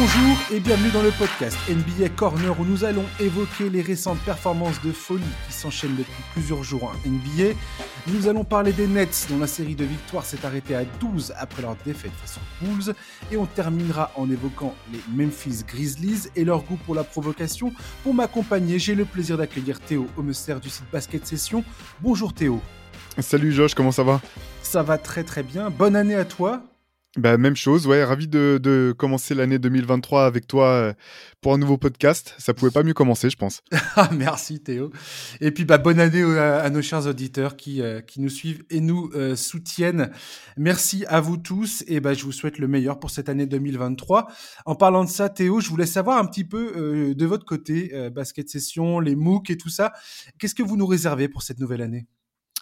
[0.00, 4.80] Bonjour et bienvenue dans le podcast NBA Corner où nous allons évoquer les récentes performances
[4.80, 7.56] de folie qui s'enchaînent depuis plusieurs jours en NBA.
[8.06, 11.62] Nous allons parler des Nets dont la série de victoires s'est arrêtée à 12 après
[11.62, 12.94] leur défaite face aux Bulls
[13.32, 17.72] et on terminera en évoquant les Memphis Grizzlies et leur goût pour la provocation.
[18.04, 21.64] Pour m'accompagner, j'ai le plaisir d'accueillir Théo Homeser du site Basket Session.
[22.00, 22.60] Bonjour Théo.
[23.18, 24.20] Salut Josh, comment ça va?
[24.62, 25.70] Ça va très très bien.
[25.70, 26.62] Bonne année à toi.
[27.18, 30.92] Bah, même chose, ouais, ravi de, commencer l'année 2023 avec toi euh,
[31.40, 32.34] pour un nouveau podcast.
[32.38, 33.62] Ça pouvait pas mieux commencer, je pense.
[34.00, 34.92] Ah, merci Théo.
[35.40, 38.80] Et puis bah, bonne année à, nos chers auditeurs qui, euh, qui nous suivent et
[38.80, 40.12] nous euh, soutiennent.
[40.56, 44.28] Merci à vous tous et bah, je vous souhaite le meilleur pour cette année 2023.
[44.66, 48.48] En parlant de ça, Théo, je voulais savoir un petit peu de votre côté, basket
[48.48, 49.92] session, les MOOC et tout ça.
[50.38, 52.06] Qu'est-ce que vous nous réservez pour cette nouvelle année?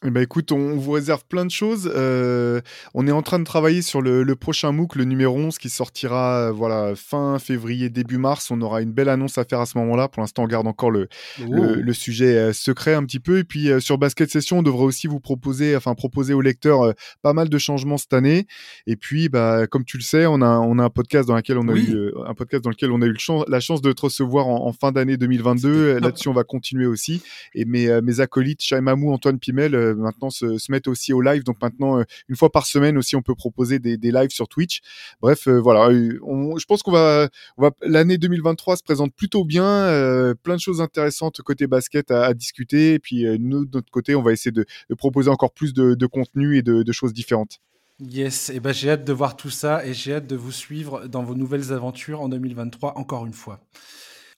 [0.05, 1.91] Eh ben écoute, on vous réserve plein de choses.
[1.95, 2.61] Euh,
[2.93, 6.53] on est en train de travailler sur le, prochain MOOC, le numéro 11, qui sortira
[6.53, 8.51] voilà, fin février, début mars.
[8.51, 10.09] On aura une belle annonce à faire à ce moment-là.
[10.09, 13.39] Pour l'instant, on garde encore le, le, sujet euh, secret un petit peu.
[13.39, 16.93] Et puis euh, sur Basket Session, on devrait aussi vous proposer, enfin proposer aux lecteurs
[17.23, 18.47] pas mal de changements cette année.
[18.87, 21.57] Et puis, bah, comme tu le sais, on a, on a un podcast dans lequel
[21.57, 23.17] on a eu un podcast dans lequel on a eu
[23.49, 26.01] la chance de te recevoir en, fin d'année 2022.
[26.01, 27.23] Là-dessus, on va continuer aussi.
[27.55, 31.45] Et mes, mes acolytes, Chaimamou, Antoine Pimel euh, maintenant se, se, mettent aussi au live.
[31.45, 34.81] Donc maintenant, euh, une fois par semaine aussi, on peut proposer des, lives sur Twitch.
[35.21, 40.35] Bref, euh, voilà, je pense qu'on va, on va l'année 2023 se présente plutôt bien,
[40.43, 42.95] plein de choses intéressantes côté basket à, discuter.
[42.95, 46.57] Et puis nous, de notre côté, on va essayer de, proposer encore plus de, contenu
[46.57, 47.61] et de, choses différentes.
[47.99, 51.07] Yes, et ben j'ai hâte de voir tout ça et j'ai hâte de vous suivre
[51.07, 53.61] dans vos nouvelles aventures en 2023 encore une fois.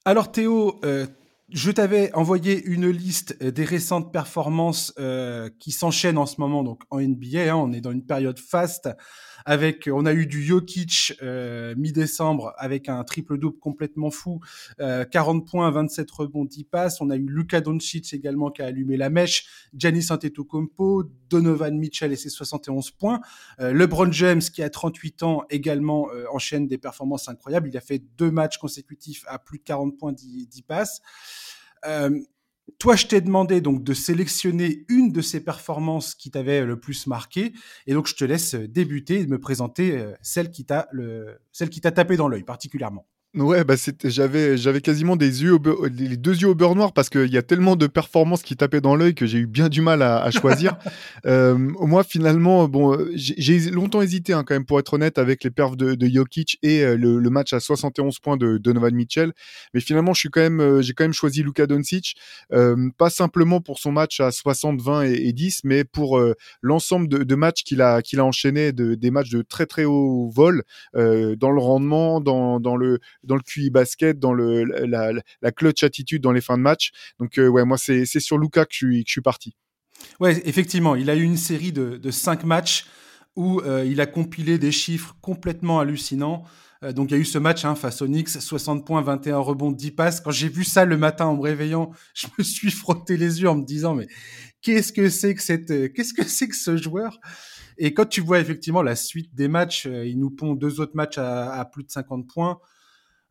[0.05, 0.80] Alors Théo,
[1.50, 6.82] je t'avais envoyé une liste des récentes performances euh, qui s'enchaînent en ce moment donc
[6.90, 7.50] en NBA.
[7.50, 8.90] Hein, on est dans une période faste
[9.46, 14.40] avec, on a eu du Jokic euh, mi-décembre avec un triple-double complètement fou,
[14.78, 17.00] 40 euh, points, 27 rebonds, 10 passes.
[17.00, 22.12] On a eu Luka Doncic également qui a allumé la mèche, Giannis Antetokounmpo, Donovan Mitchell
[22.12, 23.20] et ses 71 points.
[23.58, 27.68] LeBron James qui a 38 ans également enchaîne des performances incroyables.
[27.68, 31.00] Il a fait deux matchs consécutifs à plus de 40 points, 10, 10 passes.
[31.84, 32.20] Euh,
[32.78, 37.06] toi, je t'ai demandé donc de sélectionner une de ces performances qui t'avait le plus
[37.06, 37.52] marqué,
[37.86, 41.70] et donc je te laisse débuter et me présenter euh, celle qui t'a le, celle
[41.70, 43.06] qui t'a tapé dans l'œil particulièrement.
[43.38, 45.58] Ouais, bah j'avais, j'avais quasiment des yeux
[45.96, 48.80] les deux yeux au beurre noir parce qu'il y a tellement de performances qui tapaient
[48.80, 50.76] dans l'œil que j'ai eu bien du mal à, choisir.
[51.26, 55.50] euh, moi, finalement, bon, j'ai longtemps hésité hein, quand même pour être honnête avec les
[55.50, 59.32] perfs de, de Jokic et euh, le, le, match à 71 points de Donovan Mitchell.
[59.72, 62.16] Mais finalement, je suis quand même, euh, j'ai quand même choisi Luka Doncic,
[62.98, 66.20] pas simplement pour son match à 60, 20 et, 10, mais pour
[66.60, 69.84] l'ensemble de, de, matchs qu'il a, qu'il a enchaîné, de, des matchs de très très
[69.84, 70.62] haut vol
[70.94, 75.84] dans le rendement, dans, dans le dans le QI basket, dans le, la, la clutch
[75.84, 76.90] attitude dans les fins de match.
[77.20, 79.55] Donc, euh, ouais, moi, c'est sur Luca que je, que je suis parti.
[80.20, 82.86] Ouais, effectivement, il a eu une série de, de cinq matchs
[83.36, 86.44] où euh, il a compilé des chiffres complètement hallucinants.
[86.83, 89.38] Euh, donc il y a eu ce match hein, face aux Knicks, 60 points, 21
[89.38, 90.20] rebonds, 10 passes.
[90.20, 93.48] Quand j'ai vu ça le matin en me réveillant, je me suis frotté les yeux
[93.48, 94.08] en me disant mais
[94.61, 97.20] qu'est-ce que c'est que cette, qu'est-ce que c'est que ce joueur?
[97.78, 101.18] Et quand tu vois effectivement la suite des matchs, il nous pond deux autres matchs
[101.18, 102.58] à plus de 50 points.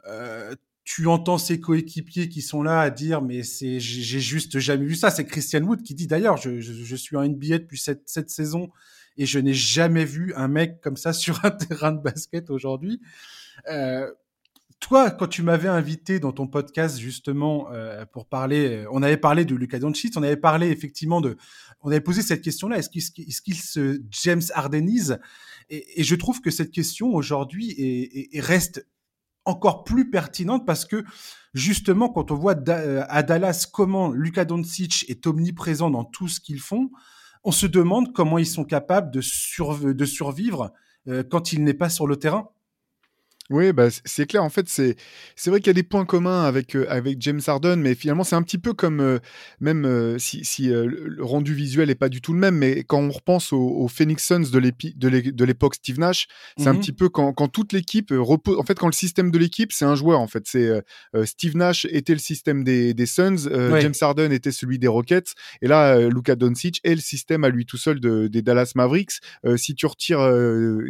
[0.08, 4.86] Euh, tu entends ses coéquipiers qui sont là à dire mais c'est j'ai juste jamais
[4.86, 5.12] vu ça.
[5.12, 8.70] C'est Christian Wood qui dit d'ailleurs je, suis en NBA depuis cette, saison
[9.18, 13.02] et je n'ai jamais vu un mec comme ça sur un terrain de basket aujourd'hui.
[13.70, 14.10] Euh,
[14.80, 19.44] toi, quand tu m'avais invité dans ton podcast justement euh, pour parler, on avait parlé
[19.44, 21.36] de Luka Doncic, on avait parlé effectivement de,
[21.82, 22.90] on avait posé cette question-là, est-ce
[23.42, 25.20] qu'il se James Hardenise
[25.70, 27.76] et, et, je trouve que cette question aujourd'hui
[28.32, 28.88] est, reste
[29.48, 31.04] encore plus pertinente parce que
[31.54, 36.40] justement quand on voit euh, à Dallas comment Luka Doncic est omniprésent dans tout ce
[36.40, 36.92] qu'ils font,
[37.44, 39.22] on se demande comment ils sont capables de,
[39.92, 40.74] de survivre
[41.08, 42.50] euh, quand il n'est pas sur le terrain.
[43.50, 44.44] Oui, bah, c'est clair.
[44.44, 44.98] En fait, c'est
[45.38, 48.26] c'est vrai qu'il y a des points communs avec euh, avec James Harden, mais finalement,
[48.26, 49.20] c'est un petit peu comme euh,
[49.62, 53.00] même euh, si, si le rendu visuel est pas du tout le même, mais quand
[53.00, 56.28] on repense aux, Phoenix Suns de l'époque Steve Nash,
[56.58, 58.58] c'est un mmh petit peu quand, quand toute l'équipe repose.
[58.58, 60.20] En fait, quand le système de l'équipe, c'est un joueur.
[60.20, 60.84] En fait, c'est
[61.24, 63.48] Steve Nash était le système des, des Suns,
[63.80, 67.66] James Harden était celui des Rockets, et là, Luka Doncic est le système à lui
[67.66, 69.22] tout seul de, des Dallas Mavericks.
[69.56, 70.30] si tu retires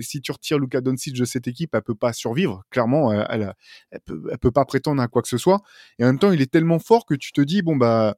[0.01, 3.53] si tu retires Luka Doncic de cette équipe, elle peut pas survivre Clairement, elle,
[3.91, 4.01] elle,
[4.39, 5.61] peut, pas prétendre à quoi que ce soit.
[5.99, 8.15] Et en même temps, il est tellement fort que tu te dis bon bah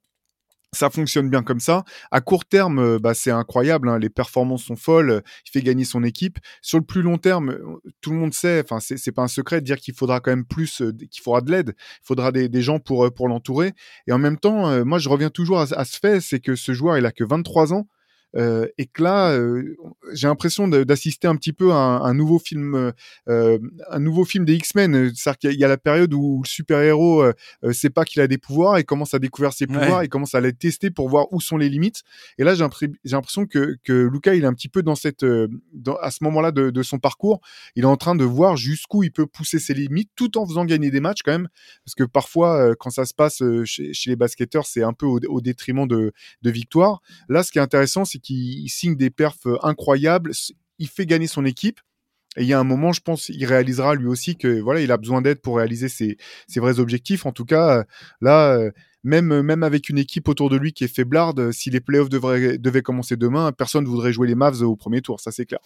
[0.74, 1.84] ça fonctionne bien comme ça.
[2.12, 3.90] À court terme, euh, bah, c'est incroyable.
[3.90, 5.24] Hein, les performances sont folles.
[5.48, 6.38] Il fait gagner son équipe.
[6.62, 8.62] Sur le plus long terme, euh, tout le monde sait.
[8.64, 11.42] Enfin, c'est pas un secret de dire qu'il faudra quand même plus, euh, qu'il faudra
[11.42, 11.74] de l'aide.
[11.78, 13.74] Il faudra des, des, gens pour pour l'entourer.
[14.08, 16.74] Et en même temps, moi, je reviens toujours à, à ce fait, c'est que ce
[16.74, 17.88] joueur, il a que 23 ans.
[18.36, 19.76] Euh, et que là, euh,
[20.14, 22.94] j'ai l'impression d'assister un petit peu à un, nouveau film,
[23.28, 23.60] euh,
[23.90, 25.14] un nouveau film des X-Men.
[25.16, 27.24] C'est-à-dire qu'il y a la période où le super-héros
[27.72, 30.42] sait pas qu'il a des pouvoirs et commence à découvrir ses pouvoirs et commence à
[30.42, 32.04] les tester pour voir où sont les limites.
[32.38, 32.66] Et là, j'ai
[33.06, 35.26] l'impression que, que Luca, il est un petit peu dans cette,
[35.74, 37.42] dans, à ce moment-là de, de, son parcours,
[37.76, 40.66] il est en train de voir jusqu'où il peut pousser ses limites, tout en faisant
[40.66, 41.50] gagner des matchs quand même,
[41.86, 45.20] parce que parfois, quand ça se passe chez, chez les basketteurs, c'est un peu au,
[45.28, 46.12] au détriment de,
[46.42, 47.02] de victoire.
[47.28, 50.31] Là, ce qui est intéressant, c'est qui signe des perfs euh, incroyables,
[50.77, 51.80] il fait gagner son équipe.
[52.38, 54.92] Et il y a un moment, je pense, il réalisera lui aussi que voilà, il
[54.92, 56.18] a besoin d'aide pour réaliser ses,
[56.56, 57.25] vrais objectifs.
[57.25, 57.83] En tout cas, euh,
[58.21, 58.71] là, euh,
[59.04, 63.18] même, avec une équipe autour de lui qui est faiblarde, si les playoffs devaient commencer
[63.18, 65.62] demain, personne ne voudrait jouer les Mavs au premier tour, ça c'est clair.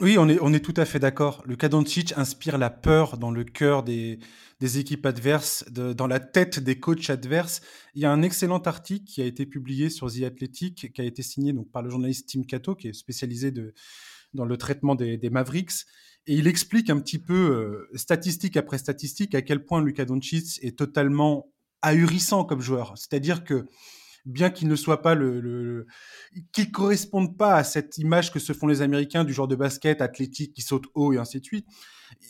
[0.00, 1.44] Oui, on est, on est tout à fait d'accord.
[1.46, 4.18] Le Doncic inspire la peur dans le cœur des,
[4.58, 7.60] des équipes adverses, dans la tête des coachs adverses.
[7.94, 11.04] Il y a un excellent article qui a été publié sur The Athletic, qui a
[11.04, 13.72] été signé donc, par le journaliste Tim Cato, qui est spécialisé de,
[14.32, 15.84] dans le traitement des, Mavericks.
[16.26, 20.58] Et il explique un petit peu, euh, statistique après statistique, à quel point Luka Doncic
[20.62, 21.52] est totalement
[21.82, 22.94] ahurissant comme joueur.
[22.96, 23.68] C'est-à-dire que
[24.24, 25.86] bien qu'il ne soit pas le, le,
[26.52, 30.00] qu'il corresponde pas à cette image que se font les Américains du genre de basket
[30.00, 31.66] athlétique qui saute haut et ainsi de suite.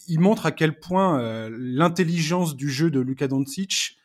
[0.09, 3.97] Il montre à quel point euh, l'intelligence du jeu de Luka Doncic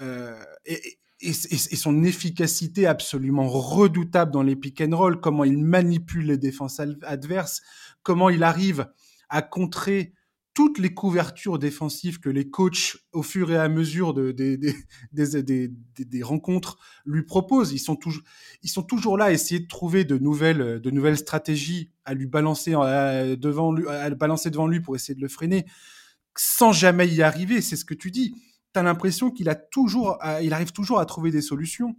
[0.00, 6.26] euh, et, et, son efficacité absolument redoutable dans les pick and roll, comment il manipule
[6.26, 7.60] les défenses adverses,
[8.02, 8.86] comment il arrive
[9.28, 10.14] à contrer
[10.60, 16.76] toutes les couvertures défensives que les coachs, au fur et à mesure de, des, rencontres,
[17.06, 17.72] lui proposent.
[17.72, 18.22] Ils sont, toujours,
[18.62, 22.26] ils sont toujours là à essayer de trouver de nouvelles, de nouvelles stratégies à lui
[22.26, 25.64] balancer devant lui, à balancer devant lui pour essayer de le freiner,
[26.36, 27.62] sans jamais y arriver.
[27.62, 28.34] C'est ce que tu dis.
[28.74, 31.96] Tu as l'impression qu'il a toujours, il arrive toujours à trouver des solutions.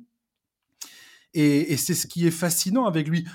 [1.33, 3.25] Et c'est ce qui est fascinant avec lui.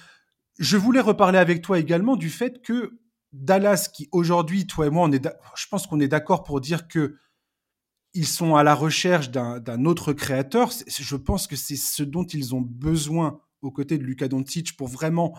[0.60, 3.00] Je voulais reparler avec toi également du fait que
[3.36, 6.88] Dallas, qui aujourd'hui, toi et moi, on est je pense qu'on est d'accord pour dire
[6.88, 7.16] que
[8.14, 10.70] ils sont à la recherche d'un autre créateur.
[10.88, 14.88] Je pense que c'est ce dont ils ont besoin aux côtés de Luka Doncic pour
[14.88, 15.38] vraiment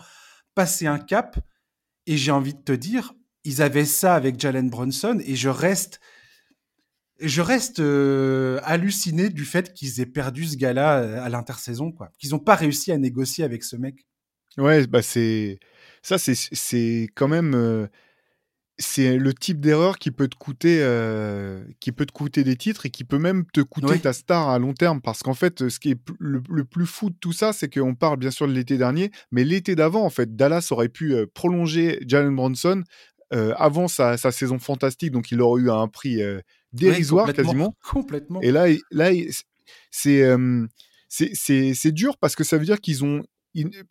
[0.54, 1.40] passer un cap.
[2.06, 5.98] Et j'ai envie de te dire, ils avaient ça avec Jalen Brunson et je reste,
[7.20, 12.10] je reste euh, halluciné du fait qu'ils aient perdu ce gars-là euh, à l'intersaison, quoi.
[12.18, 14.06] Qu'ils n'ont pas réussi à négocier avec ce mec.
[14.56, 15.58] Ouais, bah c'est
[16.08, 17.54] ça, c'est quand même.
[17.54, 17.86] Euh,
[18.80, 22.86] c'est le type d'erreur qui peut te coûter euh, qui peut te coûter des titres
[22.86, 25.00] et qui peut même te coûter ta star à long terme.
[25.00, 28.18] Parce qu'en fait ce qui est le, plus fou de tout ça c'est qu'on parle
[28.18, 32.36] bien sûr de l'été dernier mais l'été d'avant en fait Dallas aurait pu prolonger Jalen
[32.36, 32.84] Bronson
[33.32, 35.10] avant sa, saison fantastique.
[35.10, 36.22] Donc il aurait eu un prix
[36.72, 37.74] dérisoire quasiment.
[37.90, 38.40] complètement.
[38.42, 39.10] Et là là
[39.90, 40.22] c'est
[41.08, 43.24] c'est dur parce que ça veut dire qu'ils ont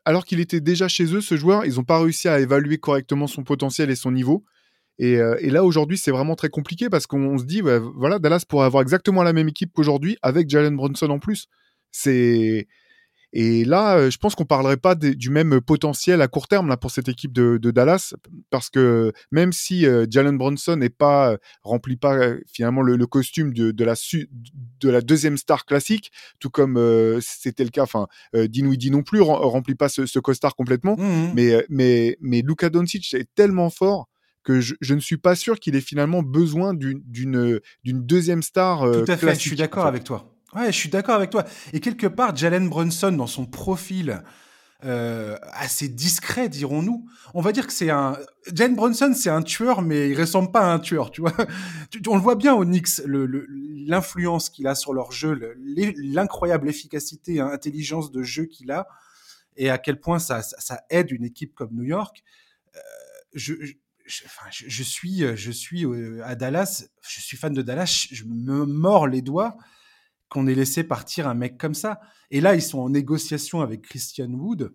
[0.06, 3.28] alors qu'il était déjà chez eux, ce joueur, ils n'ont pas réussi à évaluer correctement
[3.28, 4.46] son potentiel et son niveau.
[5.00, 8.66] Et, euh, là, aujourd'hui, c'est vraiment très compliqué parce qu'on se dit, voilà, Dallas pourrait
[8.66, 11.48] avoir exactement la même équipe qu'aujourd'hui avec Jalen Brunson en plus.
[11.92, 12.68] C'est
[13.34, 16.78] et là, euh, je pense qu'on parlerait pas du même potentiel à court terme là
[16.78, 18.14] pour cette équipe de, Dallas,
[18.50, 22.18] parce que même si euh, Jalen Bronson n'est pas euh, remplit pas
[22.52, 23.94] finalement le, costume de, la
[24.80, 26.78] de la deuxième star classique, tout comme
[27.22, 31.32] c'était le cas, enfin Dinwiddie non plus remplit pas ce, costard complètement, mmh, mmh.
[31.36, 34.08] mais mais mais Luka Doncic est tellement fort
[34.44, 38.90] que je, ne suis pas sûr qu'il ait finalement besoin d'une d'une deuxième star.
[38.92, 40.37] Tout à fait, je suis d'accord avec toi.
[40.66, 41.46] Je suis d'accord avec toi.
[41.74, 44.24] Et quelque part, Jalen Brunson, dans son profil
[44.86, 48.16] euh, assez discret, dirons-nous, on va dire que c'est un.
[48.54, 51.34] Jalen Brunson, c'est un tueur, mais il ressemble pas à un tueur, tu vois.
[52.08, 55.56] on le voit bien au Knicks, l'influence qu'il a sur leur jeu,
[55.98, 58.88] l'incroyable efficacité et intelligence de jeu qu'il a,
[59.56, 60.42] et à quel point ça,
[60.92, 62.24] aide une équipe comme New York.
[62.76, 62.80] Euh,
[64.84, 69.24] suis, je suis euh, à Dallas, je suis fan de Dallas, je me mords les
[69.24, 69.58] doigts
[70.30, 72.00] qu'on ait laissé partir un mec comme ça.
[72.32, 74.74] Et là, ils sont en négociation avec Christian Wood.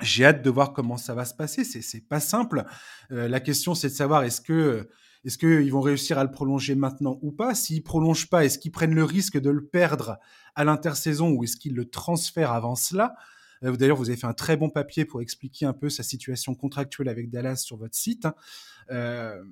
[0.00, 1.64] J'ai hâte de voir comment ça va se passer.
[1.64, 2.64] C'est, pas simple.
[3.10, 4.88] Euh, la question, c'est de savoir est-ce que
[5.24, 8.70] est-ce qu'ils vont réussir à le prolonger maintenant ou pas S'ils prolongent pas, est-ce qu'ils
[8.70, 10.18] prennent le risque de le perdre
[10.54, 13.16] à l'intersaison ou est-ce qu'ils le transfèrent avant cela?
[13.64, 16.54] Euh, D'ailleurs, vous avez fait un très bon papier pour expliquer un peu sa situation
[16.54, 18.28] contractuelle avec Dallas sur votre site.
[18.92, 19.42] Euh,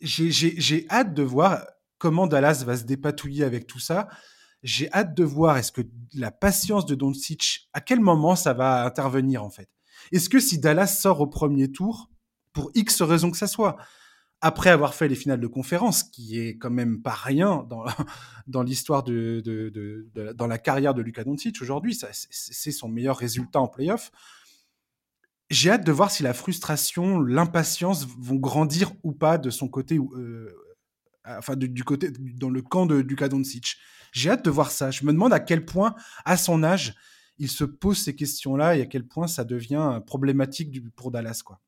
[0.00, 1.66] j'ai hâte de voir
[2.04, 4.08] comment Dallas va se dépatouiller avec tout ça.
[4.62, 5.80] j'ai hâte de voir est-ce que
[6.12, 9.70] la patience de Doncic, à quel moment ça va intervenir en fait?
[10.12, 12.10] Est-ce que si Dallas sort au premier tour,
[12.52, 13.76] pour X raison que ça soit,
[14.42, 17.86] après avoir fait les finales de conférence, qui est quand même pas rien dans,
[18.48, 19.42] dans l'histoire de,
[20.36, 24.10] dans la carrière de Luka Doncic aujourd'hui, c'est son meilleur résultat en playoff.
[25.48, 29.98] J'ai hâte de voir si la frustration, l'impatience vont grandir ou pas de son côté,
[29.98, 30.54] euh,
[31.24, 33.76] enfin du, côté dans le camp de Luka Doncic.
[34.12, 34.90] J'ai hâte de voir ça.
[34.90, 36.94] Je me demande à quel point, à son âge,
[37.38, 41.60] il se pose ces questions-là et à quel point ça devient problématique pour Dallas, quoi.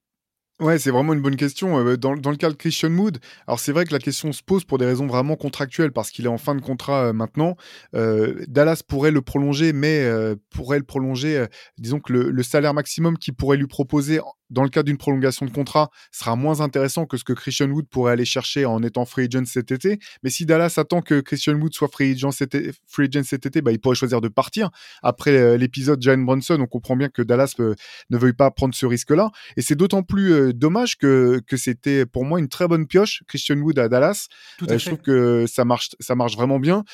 [0.58, 1.78] Ouais, c'est vraiment une bonne question.
[1.86, 4.42] Euh, dans, dans le cas de Christian Mood, alors c'est vrai que la question se
[4.42, 7.56] pose pour des raisons vraiment contractuelles parce qu'il est en fin de contrat euh, maintenant.
[7.94, 10.06] Euh, Dallas pourrait le prolonger, mais
[10.48, 11.44] pourrait le prolonger.
[11.76, 14.18] disons que le, le, salaire maximum qu'il pourrait lui proposer
[14.50, 17.87] dans le cas d'une prolongation de contrat, sera moins intéressant que ce que Christian Wood
[17.88, 19.99] pourrait aller chercher en étant free agent cet été.
[20.23, 23.47] Mais si Dallas attend que Christian Wood soit free agent cet été, free agent cet
[23.47, 24.71] été bah, il pourrait choisir de partir.
[25.03, 27.75] Après euh, l'épisode Jalen Brunson, on comprend bien que Dallas euh,
[28.11, 29.31] ne veuille pas prendre ce risque-là.
[29.57, 33.23] Et c'est d'autant plus euh, dommage que, que c'était pour moi une très bonne pioche,
[33.26, 34.26] Christian Wood à Dallas.
[34.59, 36.85] Tout à je trouve que ça marche, ça marche vraiment bien.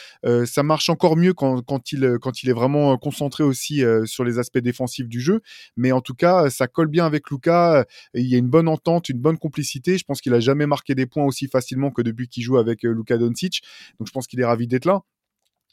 [0.47, 4.39] ça marche encore mieux quand, quand, il, quand il est vraiment concentré aussi sur les
[4.39, 5.41] aspects défensifs du jeu.
[5.77, 7.85] Mais en tout cas, ça colle bien avec Luke euh,
[8.15, 9.99] il y a une bonne entente, une bonne complicité.
[9.99, 12.85] Je pense qu'il a jamais marqué des points aussi facilement que depuis qu'il joue avec
[12.85, 13.63] euh, Luka Doncic.
[13.99, 15.03] Donc je pense qu'il est ravi d'être là.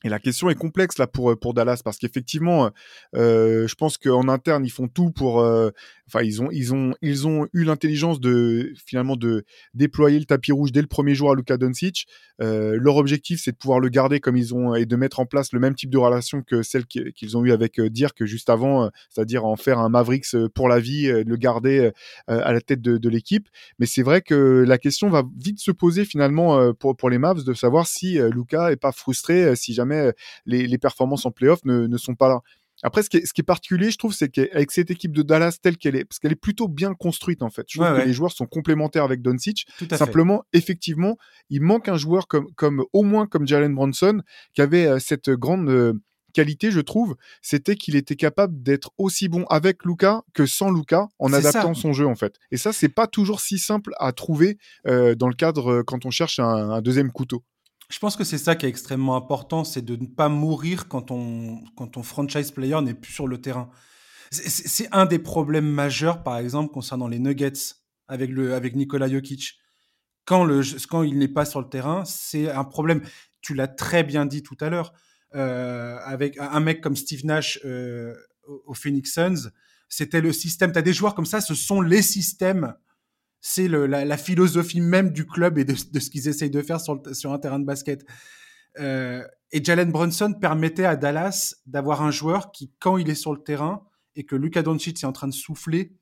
[0.06, 2.72] Et la question est complexe là pour pour Dallas parce qu'effectivement,
[3.16, 5.72] euh, je pense qu'en interne ils font tout pour, euh,
[6.08, 10.54] enfin ils ont ils ont ils ont eu l'intelligence de finalement de déployer le tapis
[10.54, 12.08] rouge dès le premier jour à Luka Doncic.
[12.42, 15.26] Euh, leur objectif c'est de pouvoir le garder comme ils ont et de mettre en
[15.26, 18.50] place le même type de relation que celle qu'ils ont eu avec euh, Dirk juste
[18.50, 21.92] avant, euh, c'est-à-dire en faire un Mavericks euh, pour la vie, le garder
[22.28, 23.48] à la tête de, de l'équipe.
[23.80, 27.44] Mais c'est vrai que la question va vite se poser finalement pour pour les Mavs
[27.44, 30.12] de savoir si Luka est pas frustré si jamais euh,
[30.46, 32.42] les, performances en playoff ne, ne sont pas là.
[32.82, 35.22] Après, ce qui, est, ce qui est particulier, je trouve, c'est qu'avec cette équipe de
[35.22, 37.66] Dallas telle qu'elle est, parce qu'elle est plutôt bien construite en fait.
[37.68, 39.68] Je trouve que les joueurs sont complémentaires avec Doncic.
[39.92, 41.18] Simplement, effectivement,
[41.50, 44.22] il manque un joueur comme, comme au moins comme Jalen Bronson
[44.54, 45.94] qui avait euh, cette grande euh,
[46.34, 51.08] qualité, je trouve, c'était qu'il était capable d'être aussi bon avec Luca que sans Luca
[51.18, 52.36] en adaptant son jeu en fait.
[52.52, 56.38] Et ça, c'est pas toujours si simple à trouver dans le cadre quand on cherche
[56.38, 57.44] un deuxième couteau.
[57.90, 61.10] Je pense que c'est ça qui est extrêmement important, c'est de ne pas mourir quand
[61.10, 63.70] on, quand ton franchise player n'est plus sur le terrain.
[64.32, 67.74] C'est un des problèmes majeurs, par exemple, concernant les Nuggets
[68.08, 69.58] avec, Nikola Jokic.
[70.26, 70.48] Quand
[71.04, 73.02] il n'est pas sur le terrain, c'est un problème.
[73.42, 74.94] Tu l'as très bien dit tout à l'heure.
[75.34, 78.14] Euh, avec un mec comme Steve Nash euh,
[78.66, 79.50] au Phoenix Suns,
[79.88, 80.72] c'était le système.
[80.72, 82.76] Tu as des joueurs comme ça, ce sont les systèmes
[83.42, 87.02] c'est la, la, philosophie même du club et de, ce qu'ils essayent de faire sur,
[87.14, 88.06] sur, un terrain de basket.
[88.80, 93.34] Euh, et Jalen Brunson permettait à Dallas d'avoir un joueur qui, quand il est sur
[93.34, 95.94] le terrain et que Luka Doncic est en train de souffler,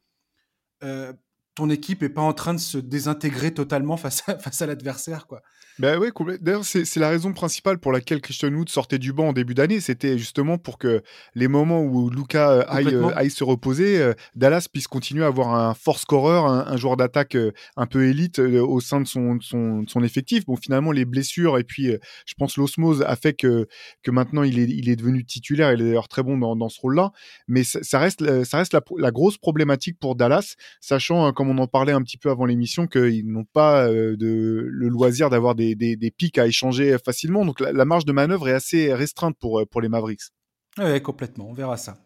[0.83, 1.13] euh,
[1.57, 5.25] ton équipe est pas en train de se désintégrer totalement face à, face à l'adversaire,
[5.25, 5.41] quoi.
[5.79, 6.09] Ben oui,
[6.41, 9.79] D'ailleurs, c'est la raison principale pour laquelle Christian Wood sortait du banc en début d'année.
[9.79, 11.03] C'était justement pour que
[11.35, 15.27] les moments où Luca euh, aille, euh, aille, se reposer, euh, Dallas puisse continuer à
[15.27, 17.37] avoir un force scoreur, un, joueur d'attaque
[17.75, 20.45] un peu élite au sein de son, son, son, effectif.
[20.45, 21.91] Bon, finalement, les blessures et puis,
[22.25, 23.67] je pense, l'osmose a fait que,
[24.01, 25.73] que maintenant il est, il est devenu titulaire.
[25.73, 27.11] Il est d'ailleurs très bon dans, dans ce rôle-là.
[27.47, 31.67] Mais ça, reste, ça reste la, la, grosse problématique pour Dallas, sachant, comme on en
[31.67, 36.11] parlait un petit peu avant l'émission, qu'ils n'ont pas de, le loisir d'avoir des des,
[36.11, 37.45] pics à échanger facilement.
[37.45, 40.31] Donc la, marge de manœuvre est assez restreinte pour, euh, pour les Mavericks.
[40.77, 41.47] Oui, complètement.
[41.49, 41.97] On verra ça.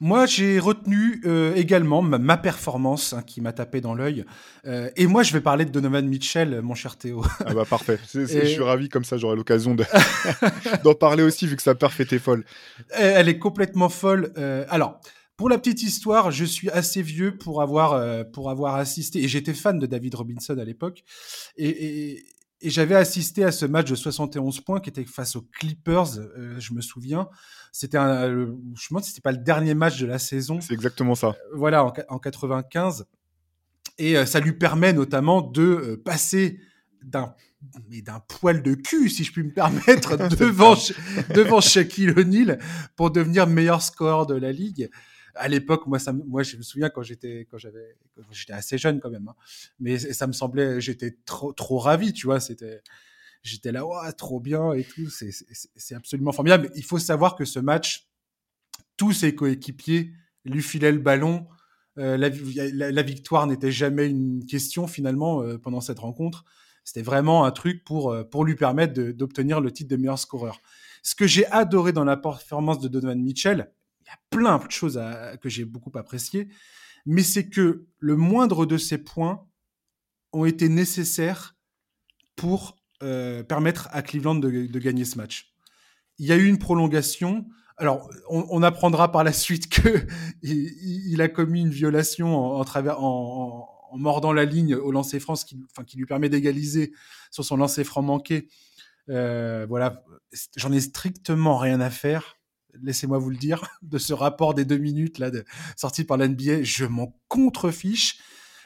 [0.00, 4.24] Moi, j'ai retenu euh, également ma, performance hein, qui m'a tapé dans l'œil.
[4.66, 7.24] Euh, et moi, je vais parler de Donovan Mitchell, mon cher Théo.
[7.46, 8.00] Ah bah parfait.
[8.12, 9.76] Je suis ravi comme ça, j'aurai l'occasion
[10.84, 12.44] d'en parler aussi vu que sa perf était folle.
[12.90, 14.32] Elle est complètement folle.
[14.68, 15.00] alors,
[15.42, 19.54] pour la petite histoire, je suis assez vieux pour avoir, pour avoir assisté, et j'étais
[19.54, 21.02] fan de David Robinson à l'époque,
[21.56, 22.24] et,
[22.62, 26.54] et j'avais assisté à ce match de 71 points qui était face aux Clippers, euh,
[26.60, 27.28] je me souviens.
[27.72, 30.60] C'était un, je me demande si c'était pas le dernier match de la saison.
[30.60, 31.28] C'est exactement ça.
[31.28, 33.06] Euh, voilà, en, en, 95.
[33.98, 36.60] Et euh, ça lui permet notamment de passer
[37.02, 37.34] d'un
[37.88, 40.74] mais d'un poil de cul, si je puis me permettre, devant,
[41.32, 42.58] devant Shaquille O'Neal
[42.96, 44.90] pour devenir meilleur score de la ligue
[45.34, 47.96] à l'époque, moi, ça, moi, je me souviens quand j'étais, quand j'avais,
[48.30, 49.34] j'étais assez jeune quand même, hein.
[49.80, 52.82] mais ça me semblait, j'étais trop, trop ravi, tu vois, c'était,
[53.42, 56.70] j'étais là, ouais, trop bien et tout, c'est, absolument formidable.
[56.74, 58.08] il faut savoir que ce match,
[58.96, 60.12] tous ses coéquipiers
[60.44, 61.46] lui filaient le ballon.
[61.98, 66.44] Euh, la, victoire n'était jamais une question finalement euh, pendant cette rencontre.
[66.84, 70.60] C'était vraiment un truc pour, pour lui permettre d'obtenir le titre de meilleur scoreur.
[71.02, 73.70] Ce que j'ai adoré dans la performance de Donovan Mitchell,
[74.30, 75.00] plein de choses
[75.40, 76.48] que j'ai beaucoup appréciées,
[77.06, 79.46] mais c'est que le moindre de ces points
[80.32, 81.56] ont été nécessaires
[82.36, 85.52] pour euh, permettre à Cleveland de, gagner ce match.
[86.18, 87.46] Il y a eu une prolongation.
[87.76, 90.06] Alors, on, apprendra par la suite que
[90.42, 96.06] il, a commis une violation en, en, mordant la ligne au lancer franc, qui lui
[96.06, 96.92] permet d'égaliser
[97.30, 98.48] sur son lancer franc manqué.
[99.08, 100.04] Euh, voilà,
[100.56, 102.36] j'en ai strictement rien à faire.
[102.80, 105.44] Laissez-moi vous le dire de ce rapport des deux minutes là de,
[105.76, 106.62] sorti par l'NBA.
[106.62, 108.18] Je m'en contrefiche.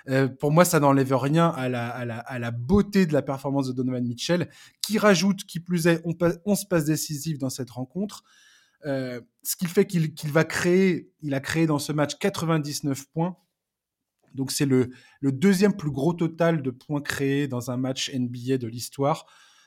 [0.09, 3.73] Euh, pour moi, ça n'enlève rien à la, à, la, beauté de la performance de
[3.73, 4.49] Donovan Mitchell,
[4.81, 6.01] qui rajoute, qui plus est,
[6.45, 8.23] 11 passes décisives dans cette rencontre.
[8.85, 13.37] Euh, ce qui fait qu'il va créer, il a créé dans ce match 99 points.
[14.35, 18.59] Donc c'est le, le, deuxième plus gros total de points créés dans un match NBA
[18.59, 19.27] de l'histoire.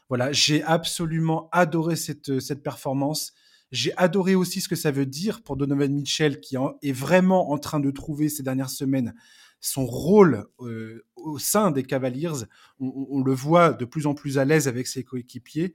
[0.10, 3.34] Voilà, j'ai absolument adoré cette, cette performance.
[3.72, 7.58] J'ai adoré aussi ce que ça veut dire pour Donovan Mitchell, qui est vraiment en
[7.58, 9.14] train de trouver ces dernières semaines
[9.60, 12.46] son rôle euh, au sein des Cavaliers,
[12.80, 15.74] on, le voit de plus en plus à l'aise avec ses coéquipiers.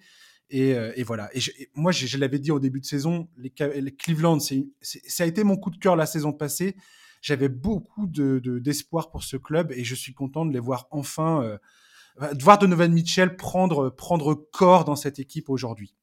[0.51, 1.31] Et, euh, voilà.
[1.35, 1.41] Et,
[1.75, 5.57] moi, je, l'avais dit au début de saison, les, Cleveland, c'est, ça a été mon
[5.57, 6.77] coup de cœur la saison passée.
[7.21, 11.43] J'avais beaucoup de, d'espoir pour ce club et je suis content de les voir enfin,
[11.43, 15.95] euh, de voir Donovan Mitchell prendre, prendre corps dans cette équipe aujourd'hui.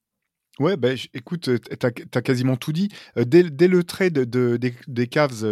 [0.59, 2.89] Ouais, bah, écoute, tu as, quasiment tout dit.
[3.15, 5.45] dès, le trade de, des, Cavs,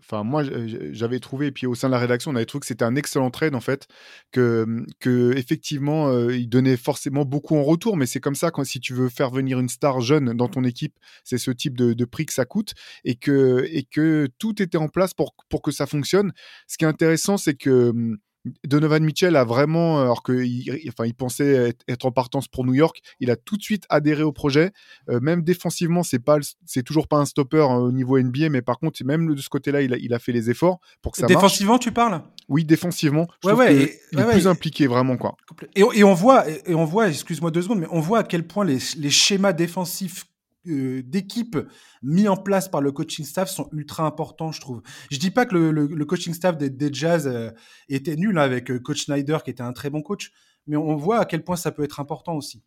[0.00, 0.42] enfin moi
[0.90, 2.96] j'avais trouvé, et puis au sein de la rédaction, on avait trouvé que c'était un
[2.96, 3.86] excellent trade en fait,
[4.32, 8.80] que, que effectivement il donnait forcément beaucoup en retour, mais c'est comme ça quand si
[8.80, 12.26] tu veux faire venir une star jeune dans ton équipe, c'est ce type de, prix
[12.26, 16.32] que ça coûte, et que, tout était en place pour, que ça fonctionne.
[16.66, 18.18] Ce qui est intéressant, c'est que mmh,
[18.64, 23.00] Donovan Mitchell a vraiment, alors qu'il enfin, il pensait être, en partance pour New York,
[23.20, 24.72] il a tout de suite adhéré au projet.
[25.08, 28.62] Euh, même défensivement, c'est pas, c'est toujours pas un stopper hein, au niveau NBA, mais
[28.62, 31.18] par contre, même de ce côté-là, il a, il a fait les efforts pour que
[31.18, 32.22] ça Défensivement, tu parles?
[32.48, 33.28] Oui, défensivement.
[33.44, 35.36] Je ouais, il est plus impliqué vraiment quoi.
[35.74, 38.46] Et, et, on voit, et on voit, excuse-moi deux secondes, mais on voit à quel
[38.46, 40.26] point les, les schémas défensifs
[40.68, 41.56] euh, d'équipe
[42.02, 44.82] mis en place par le coaching staff sont ultra importants, je trouve.
[45.10, 47.50] Je dis pas que le, coaching staff des, Jazz euh,
[47.88, 50.32] était nul hein, avec euh, coach Snyder qui était un très bon coach,
[50.66, 52.62] mais on voit à quel point ça peut être important aussi.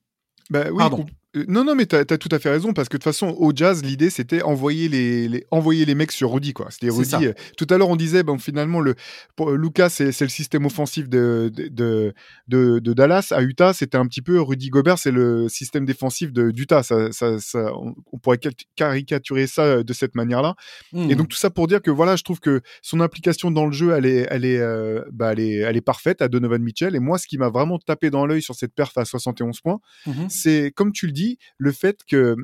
[0.50, 1.06] Bah, oui, Pardon.
[1.36, 3.36] Euh, non, non, mais tu as, tout à fait raison, parce que de toute façon,
[3.38, 6.54] au jazz, l'idée, c'était envoyer les, envoyer les mecs sur Rudy.
[6.54, 6.68] Quoi.
[6.70, 7.28] C'était Rudy.
[7.28, 8.96] Euh, tout à l'heure, on disait, bon, finalement, le,
[9.36, 12.14] pour, euh, Lucas, c'est, le système offensif de, de,
[12.48, 13.28] de, de Dallas.
[13.32, 16.84] À Utah, c'était un petit peu Rudy Gobert, c'est le système défensif d'Utah.
[16.84, 17.72] Ça, ça, ça,
[18.12, 18.40] on pourrait
[18.76, 20.56] caricaturer ça de cette manière-là.
[20.94, 21.16] Et mmh.
[21.16, 23.92] donc, tout ça pour dire que, voilà, je trouve que son implication dans le jeu,
[23.92, 24.62] elle est, elle est,
[25.12, 26.96] bah, elle est, elle est parfaite à Donovan Mitchell.
[26.96, 29.80] Et moi, ce qui m'a vraiment tapé dans l'œil sur cette perf à 71 points,
[30.06, 32.36] mmh c'est, comme tu le dis, le fait que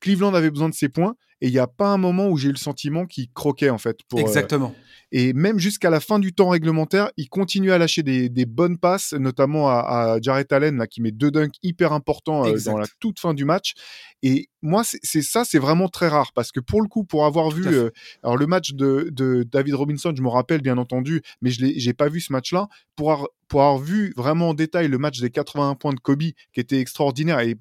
[0.00, 2.48] Cleveland avait besoin de ses points et il n'y a pas un moment où j'ai
[2.48, 3.98] eu le sentiment qu'il croquait en fait.
[4.08, 4.74] Pour, euh, Exactement.
[5.12, 9.12] et même jusqu'à la fin du temps réglementaire, il continue à lâcher des, bonnes passes,
[9.12, 13.20] notamment à, Jarrett Allen là, qui met deux dunks hyper importants euh, dans la toute
[13.20, 13.74] fin du match.
[14.22, 17.50] Et moi, c'est ça, c'est vraiment très rare parce que pour le coup, pour avoir
[17.50, 17.90] vu, euh,
[18.22, 19.12] alors le match de,
[19.50, 22.68] David Robinson, je me rappelle bien entendu, mais je n'ai pas vu ce match-là.
[22.96, 26.22] Pour avoir, pour avoir vu vraiment en détail le match des 81 points de Kobe,
[26.54, 27.40] qui était extraordinaire.
[27.40, 27.56] Et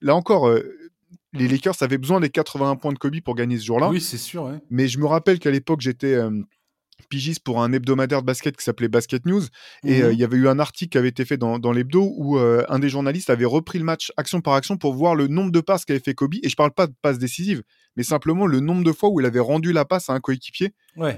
[0.00, 0.48] là encore,
[1.38, 3.88] les Lakers avaient besoin des 81 points de Kobe pour gagner ce jour-là.
[3.88, 4.50] Oui, c'est sûr.
[4.70, 6.30] Mais je me rappelle qu'à l'époque, j'étais euh,
[7.08, 9.42] pigiste pour un hebdomadaire de basket qui s'appelait Basket News.
[9.84, 10.12] Et euh, mhm.
[10.12, 12.78] il y avait eu un article qui avait été fait dans, l'hebdo où euh, un
[12.78, 15.84] des journalistes avait repris le match action par action pour voir le nombre de passes
[15.84, 16.34] qu'avait fait Kobe.
[16.42, 17.62] Et je parle pas de passes décisives,
[17.96, 20.74] mais simplement le nombre de fois où il avait rendu la passe à un coéquipier.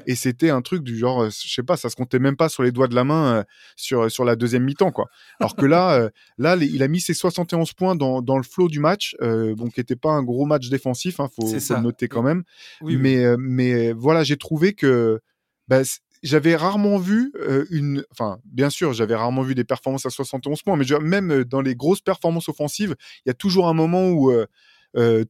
[0.07, 2.49] Et c'était un truc du genre, euh, je sais pas, ça se comptait même pas
[2.49, 3.45] sur les doigts de la main
[3.77, 5.07] sur, sur la deuxième mi-temps, quoi.
[5.39, 9.17] Alors que là, là il a mis ses 71 points dans, le flot du match,
[9.21, 12.43] donc qui n'était pas un gros match défensif, hein, faut, faut le noter quand même.
[12.83, 15.21] mais, mais voilà, j'ai trouvé que
[15.69, 15.83] bah,
[16.25, 17.33] j'avais rarement vu
[17.71, 18.05] une.
[18.11, 21.77] Enfin, bien sûr, j'avais rarement vu des performances à 71 points, mais même dans les
[21.77, 24.33] grosses performances offensives, il y a toujours un moment où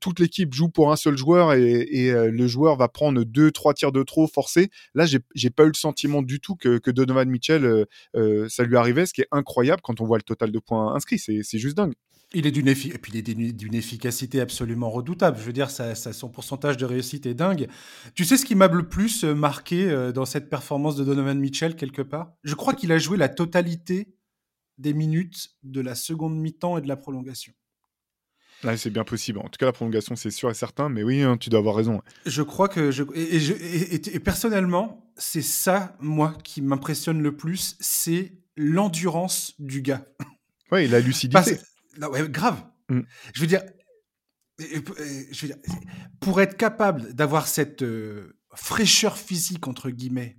[0.01, 3.93] toute l'équipe joue pour un seul joueur et, le joueur va prendre deux, trois tirs
[3.93, 4.71] de trop forcés.
[4.95, 7.87] Là, j'ai pas eu le sentiment du tout que, Donovan Mitchell,
[8.49, 11.19] ça lui arrivait, ce qui est incroyable quand on voit le total de points inscrits.
[11.19, 11.95] C'est juste dingue.
[12.35, 12.69] Il est d'une
[13.75, 15.39] efficacité absolument redoutable.
[15.39, 17.69] Je veux dire, ça, son pourcentage de réussite est dingue.
[18.15, 21.39] Tu sais ce qui m'a le plus euh, marqué euh, dans cette performance de Donovan
[21.39, 22.35] Mitchell quelque part?
[22.45, 24.15] Je crois qu'il a joué la totalité
[24.77, 27.55] des minutes de la seconde mi-temps et de la prolongation.
[28.77, 29.39] C'est bien possible.
[29.39, 30.89] En tout cas, la prolongation, c'est sûr et certain.
[30.89, 32.03] Mais oui, hein, tu dois avoir raison.
[32.27, 39.55] Je crois que je et, personnellement, c'est ça moi qui m'impressionne le plus, c'est l'endurance
[39.59, 40.07] du gars.
[40.71, 41.59] Ouais, et la lucidité.
[42.29, 42.63] grave.
[42.91, 43.01] Mm.
[43.33, 43.63] Je veux dire,
[44.59, 45.57] je veux dire,
[46.21, 50.37] pour être capable d'avoir cette euh, fraîcheur physique, entre guillemets,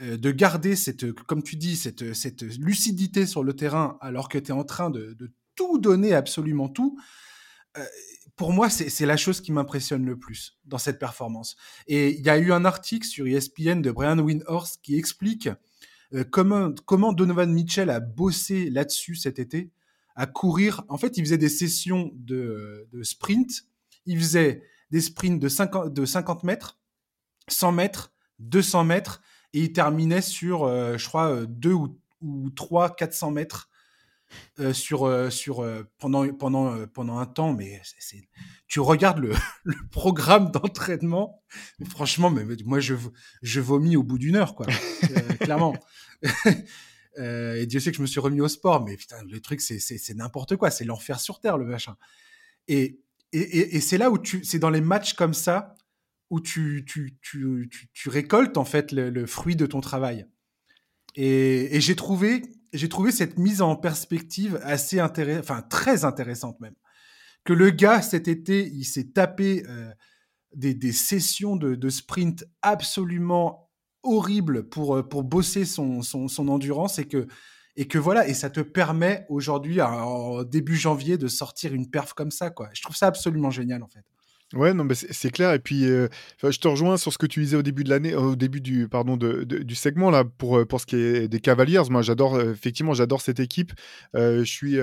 [0.00, 4.38] euh, de garder cette, comme tu dis, cette, cette lucidité sur le terrain alors que
[4.38, 5.16] tu es en train de,
[5.56, 6.98] tout donner, absolument tout,
[8.36, 11.56] pour moi, c'est la chose qui m'impressionne le plus dans cette performance.
[11.86, 15.48] Et il y a eu un article sur ESPN de Brian Windhorst qui explique
[16.30, 19.70] comment, comment Donovan Mitchell a bossé là-dessus cet été
[20.16, 20.84] à courir.
[20.88, 23.66] En fait, il faisait des sessions de, sprint.
[24.06, 26.78] Il faisait des sprints de 50, de 50 mètres,
[27.48, 32.94] 100 mètres, 200 mètres, et il terminait sur, euh, je crois, 2 ou, ou 3,
[32.94, 33.70] 400 mètres
[34.60, 35.66] euh, sur, euh, sur,
[35.98, 37.52] pendant, pendant, pendant un temps.
[37.52, 38.28] Mais c'est,
[38.66, 39.34] tu regardes le,
[39.90, 41.42] programme d'entraînement,
[41.88, 42.94] franchement, mais, moi, je,
[43.42, 44.66] je vomis au bout d'une heure, quoi,
[45.40, 45.74] clairement.
[47.18, 49.60] Euh, et Dieu sait que je me suis remis au sport, mais putain, le truc,
[49.60, 51.96] c'est n'importe quoi, c'est l'enfer sur terre, le machin.
[52.68, 53.00] Et,
[53.32, 55.76] et, et, c'est là où tu, c'est dans les matchs comme ça
[56.30, 60.26] où tu, tu, tu, tu récoltes en fait le, fruit de ton travail.
[61.14, 62.42] Et, j'ai trouvé,
[62.74, 66.74] j'ai trouvé cette mise en perspective assez intéressante, enfin très intéressante même.
[67.44, 69.90] Que le gars cet été, il s'est tapé euh,
[70.54, 73.70] des, des, sessions de, de sprint absolument
[74.02, 77.26] horrible pour, euh, pour bosser son, son, son endurance et que,
[77.76, 82.12] et que voilà, et ça te permet aujourd'hui, en début janvier, de sortir une perf
[82.12, 82.68] comme ça, quoi.
[82.72, 84.04] Je trouve ça absolument génial, en fait.
[84.52, 85.52] Ouais, non, mais c'est clair.
[85.52, 86.06] Et puis, euh,
[86.42, 88.88] je te rejoins sur ce que tu disais au début de l'année, au début du,
[88.88, 91.82] pardon, de, du segment là, pour, euh, pour ce qui est des Cavaliers.
[91.90, 93.72] Moi, j'adore, effectivement, j'adore cette équipe.
[94.14, 94.76] je suis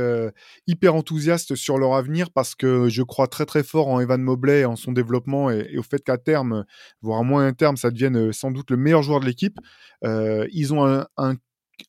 [0.68, 4.66] hyper enthousiaste sur leur avenir parce que je crois très, très fort en Evan Mobley,
[4.66, 6.66] en son développement et, au fait qu'à terme,
[7.02, 9.58] voire à moyen terme, ça devienne sans doute le meilleur joueur de l'équipe.
[10.04, 11.08] ils ont un,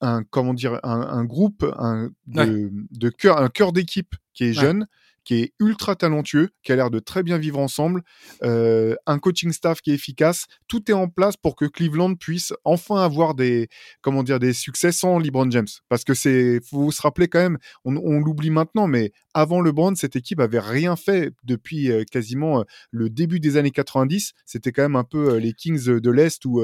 [0.01, 4.87] un, comment dire, un, groupe un, de, de cœur, un cœur d'équipe qui est jeune
[5.25, 8.03] qui est ultra talentueux, qui a l'air de très bien vivre ensemble,
[8.43, 10.47] euh, un coaching staff qui est efficace.
[10.69, 13.69] Tout est en place pour que Cleveland puisse enfin avoir des,
[14.01, 15.69] comment dire, des succès sans LeBron James.
[15.89, 20.17] Parce que c'est, faut se rappeler quand même, on, l'oublie maintenant, mais avant LeBron, cette
[20.17, 24.33] équipe avait rien fait depuis euh, quasiment euh, le début des années 90.
[24.45, 26.63] C'était quand même un peu les Kings de l'Est ou,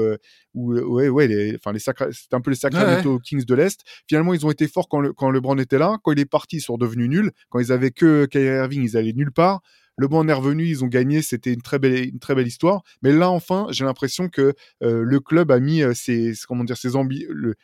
[0.53, 3.81] ou ouais, ouais, les, enfin les c'était un peu les Sacramento Kings de l'Est.
[4.07, 5.97] Finalement, ils ont été forts quand, le, quand LeBron était là.
[6.03, 7.31] Quand il est parti, ils sont devenus nuls.
[7.49, 9.61] Quand ils avaient que Irving, ils allaient nulle part.
[9.99, 12.83] Le bon est revenu, ils ont gagné, c'était une très belle, une très belle histoire.
[13.01, 16.77] Mais là, enfin, j'ai l'impression que euh, le club a mis euh, ses, comment dire,
[16.77, 16.91] ses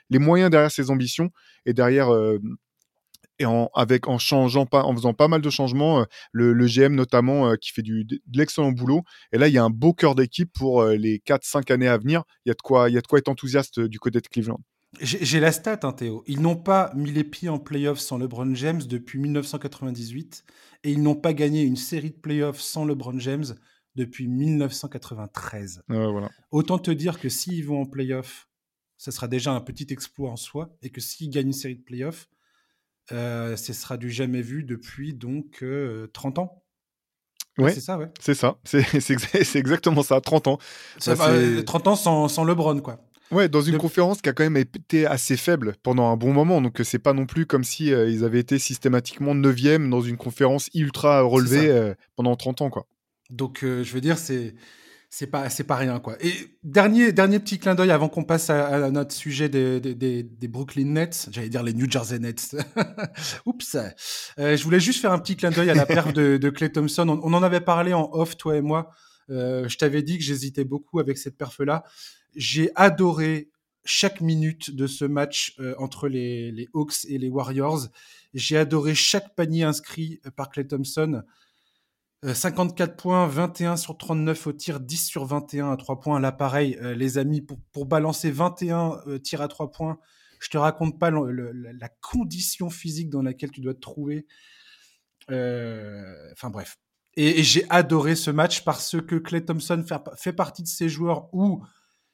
[0.09, 1.29] les moyens derrière ses ambitions
[1.65, 2.37] et derrière euh,
[3.39, 7.55] et en, avec, en changeant pas, en faisant pas mal de changements, le, GM notamment
[7.55, 9.03] qui fait du, de l'excellent boulot.
[9.31, 12.23] Et là, il y a un beau cœur d'équipe pour les 4-5 années à venir.
[12.45, 14.27] Il y a de quoi, il y a de quoi être enthousiaste du côté de
[14.27, 14.59] Cleveland.
[15.01, 16.23] J'ai la stat, hein, Théo.
[16.27, 20.45] Ils n'ont pas mis les pieds en playoffs sans LeBron James depuis 1998
[20.83, 23.45] et ils n'ont pas gagné une série de playoffs sans LeBron James
[23.95, 25.83] depuis 1993.
[26.51, 28.47] Autant te dire que s'ils vont en playoffs,
[28.97, 31.83] ça sera déjà un petit exploit en soi et que s'ils gagnent une série de
[31.83, 32.34] playoffs, euh,
[33.09, 35.63] ce sera du jamais vu depuis donc
[36.13, 36.61] 30 euh, ans.
[37.57, 38.11] Ouais, c'est ça, ouais.
[38.19, 40.59] C'est ça, c'est exactement ça, 30 ans.
[40.99, 42.99] 30 ans sans, sans LeBron, quoi.
[43.31, 46.61] Ouais, dans une conférence qui a quand même été assez faible pendant un bon moment.
[46.61, 50.17] Donc, c'est pas non plus comme si euh, ils avaient été systématiquement 9 dans une
[50.17, 52.85] conférence ultra relevée euh, pendant 30 ans, quoi.
[53.31, 54.53] Donc, euh, je veux dire, c'est.
[55.17, 56.17] C'est pas, c'est pas rien, quoi.
[56.19, 60.47] Et dernier, dernier petit clin d'œil avant qu'on passe à, notre sujet des, des, des,
[60.49, 61.29] Brooklyn Nets.
[61.31, 62.55] J'allais dire les New Jersey Nets.
[63.45, 63.77] Oups.
[64.37, 67.07] je voulais juste faire un petit clin d'œil à la perte de, de Clay Thompson.
[67.07, 68.91] On, en avait parlé en off, toi et moi.
[69.29, 71.85] je t'avais dit que j'hésitais beaucoup avec cette perf-là
[72.35, 73.49] j'ai adoré
[73.85, 77.87] chaque minute de ce match euh, entre les, Hawks et les Warriors.
[78.33, 81.23] J'ai adoré chaque panier inscrit euh, par Clay Thompson.
[82.23, 86.19] 54 euh, points, 21 sur 39 au tir, 10 sur 21 à 3 points à
[86.19, 86.77] l'appareil.
[86.81, 89.99] les amis, pour, pour balancer 21 tirs à 3 points,
[90.39, 94.25] je te raconte pas la condition physique dans laquelle tu dois te trouver.
[95.29, 96.77] Enfin bref.
[97.17, 101.33] Et, j'ai adoré ce match parce que Clay Thompson fait, fait partie de ces joueurs
[101.33, 101.63] où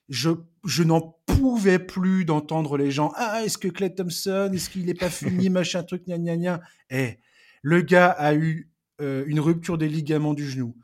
[0.09, 0.29] je,
[0.65, 4.93] je n'en pouvais plus d'entendre les gens Ah, est-ce que Clay Thompson, est-ce qu'il n'est
[4.93, 6.61] pas fini, machin truc, gna gna gna?
[6.89, 7.17] Eh,
[7.63, 8.70] le gars a eu
[9.01, 10.75] euh, une rupture des ligaments du genou,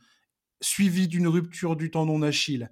[0.61, 2.71] suivi d'une rupture du tendon d'Achille.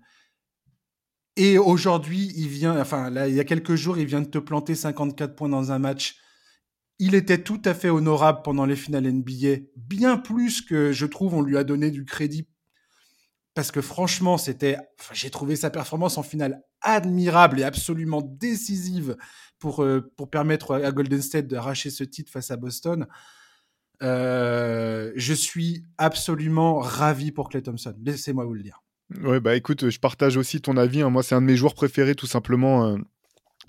[1.37, 4.37] Et aujourd'hui, il vient, enfin, là, il y a quelques jours, il vient de te
[4.37, 6.17] planter 54 points dans un match.
[6.97, 11.33] Il était tout à fait honorable pendant les finales NBA, bien plus que je trouve
[11.33, 12.47] on lui a donné du crédit
[13.55, 14.77] parce que franchement, c'était,
[15.13, 19.15] j'ai trouvé sa performance en finale admirable et absolument décisive
[19.59, 23.07] pour, euh, pour permettre à Golden State d'arracher ce titre face à Boston.
[24.03, 27.95] Euh, je suis absolument ravi pour Clay Thompson.
[28.03, 28.83] Laissez-moi vous le dire.
[29.23, 31.01] Ouais, bah écoute, je partage aussi ton avis.
[31.01, 31.09] Hein.
[31.09, 32.97] Moi, c'est un de mes joueurs préférés, tout simplement.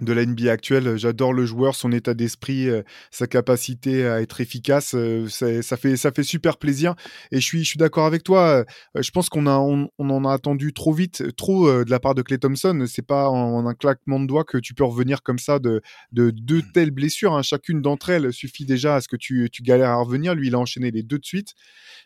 [0.01, 0.99] De la NBA actuelle.
[0.99, 4.95] J'adore le joueur, son état d'esprit, euh, sa capacité à être efficace.
[4.95, 6.95] Euh, ça, fait, ça fait super plaisir.
[7.33, 8.65] Et je suis, je suis d'accord avec toi.
[8.97, 12.15] Euh, je pense qu'on a, on, en a attendu trop vite, trop de la part
[12.15, 12.85] de Clay Thompson.
[12.87, 15.81] C'est pas en, un claquement de doigts que tu peux revenir comme ça de,
[16.13, 16.73] de deux mmh.
[16.75, 17.33] telles blessures.
[17.33, 17.43] Hein.
[17.43, 20.35] Chacune d'entre elles suffit déjà à ce que tu, tu galères à revenir.
[20.35, 21.55] Lui, il a enchaîné les deux de suite.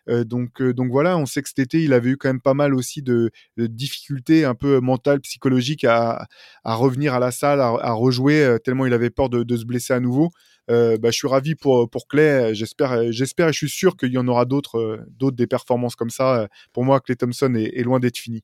[0.09, 2.74] donc, donc voilà, on sait que cet été, il avait eu quand même pas mal
[2.74, 6.26] aussi de, difficultés un peu mentales, psychologiques à,
[6.64, 9.64] à revenir à la salle, à, à rejouer euh, tellement il avait peur de, se
[9.64, 10.31] blesser à nouveau.
[10.71, 12.55] Euh, bah, je suis ravi pour, pour Clay.
[12.55, 15.97] J'espère, j'espère et je suis sûr qu'il y en aura d'autres, euh, d'autres des performances
[15.97, 16.49] comme ça.
[16.73, 18.43] Pour moi, Clay Thompson est, loin d'être fini.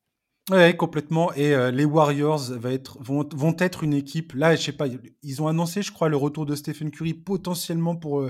[0.51, 1.33] Oui, complètement.
[1.35, 4.33] Et les Warriors va être, vont, vont, être une équipe.
[4.35, 4.87] Là, je sais pas,
[5.23, 8.29] ils ont annoncé, je crois, le retour de Stephen Curry potentiellement pour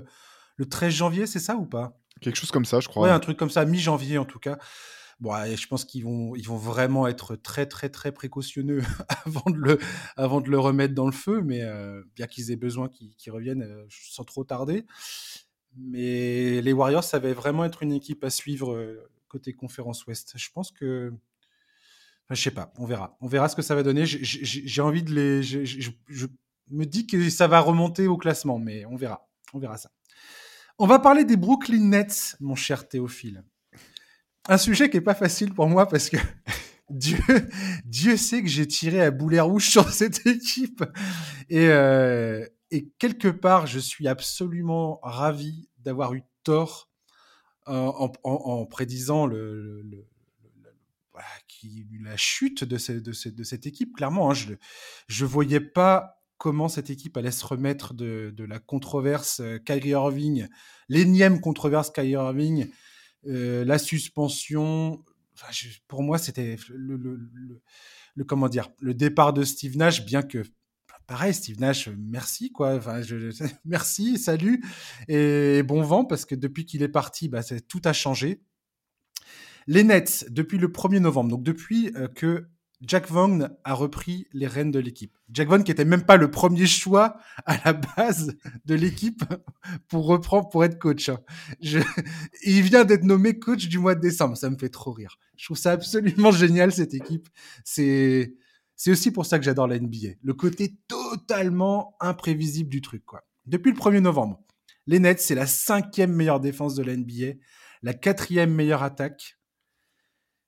[0.57, 1.99] le 13 janvier, c'est ça ou pas?
[2.23, 3.05] Quelque chose comme ça, je crois.
[3.05, 4.59] Ouais, un truc comme ça, mi-janvier en tout cas.
[5.18, 8.83] Bon, je pense qu'ils vont, ils vont vraiment être très, très, très précautionneux
[9.24, 9.79] avant de le,
[10.16, 13.62] avant de le remettre dans le feu, mais euh, bien qu'ils aient besoin qu'ils reviennent
[13.62, 14.85] euh, sans trop tarder.
[15.79, 20.35] Mais les Warriors, ça va vraiment être une équipe à suivre euh, côté conférence Ouest.
[20.37, 21.12] Je pense que.
[22.24, 23.16] Enfin, je sais pas, on verra.
[23.20, 24.05] On verra ce que ça va donner.
[24.05, 25.42] J'ai envie de les.
[25.42, 26.26] Je, je,
[26.68, 29.29] me dis que ça va remonter au classement, mais on verra.
[29.55, 29.90] On verra ça.
[30.79, 33.44] On va parler des Brooklyn Nets, mon cher Théophile
[34.48, 36.16] un sujet qui est pas facile pour moi parce que
[36.90, 37.18] Dieu,
[37.85, 40.85] Dieu sait que j'ai tiré à boulet rouge sur cette équipe.
[41.48, 46.90] Et, euh, et quelque part, je suis absolument ravi d'avoir eu tort
[47.66, 49.85] en, en, prédisant le,
[51.48, 53.96] qui, la chute de, de, de, cette équipe.
[53.96, 58.59] Clairement, hein, je ne voyais pas comment cette équipe allait se remettre de, de la
[58.59, 60.48] controverse euh, Kyrie Irving,
[60.88, 62.66] l'énième controverse Kyrie Irving, euh,
[63.24, 65.05] la suspension,
[65.88, 66.96] pour moi, c'était le,
[68.14, 70.42] le, comment dire, le départ de Steve Nash, bien que
[71.07, 72.74] pareil, Steve Nash, merci quoi.
[72.74, 73.31] Enfin, je,
[73.64, 74.64] merci, salut
[75.09, 78.42] et bon vent parce que depuis qu'il est parti, bah, tout a changé.
[79.68, 82.48] Les Nets, depuis le 1er novembre, donc depuis euh, que
[82.83, 85.17] Jack Vaughn a repris les rênes de l'équipe.
[85.31, 88.37] Jack Vaughn qui était même pas le premier choix à la base
[88.67, 89.25] de l'équipe
[89.89, 91.09] pour reprendre, pour être coach.
[91.09, 91.19] Hein.
[91.62, 94.37] Il vient d'être nommé coach du mois de décembre.
[94.37, 95.19] Ça me fait trop rire.
[95.37, 97.29] Je trouve ça absolument génial cette équipe.
[97.65, 98.35] C'est
[98.87, 100.17] aussi pour ça que j'adore la NBA.
[100.23, 103.05] Le côté totalement imprévisible du truc.
[103.47, 104.43] Depuis le 1er novembre,
[104.87, 107.39] les Nets c'est la cinquième meilleure défense de la NBA,
[107.83, 109.36] la quatrième meilleure attaque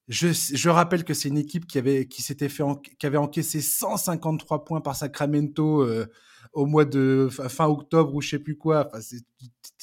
[0.08, 2.64] je, rappelle que c'est une équipe qui avait, qui s'était fait,
[2.98, 6.06] qui avait encaissé 153 points par Sacramento euh,
[6.54, 8.88] au mois de fin octobre ou je sais plus quoi.
[8.88, 9.00] Enfin,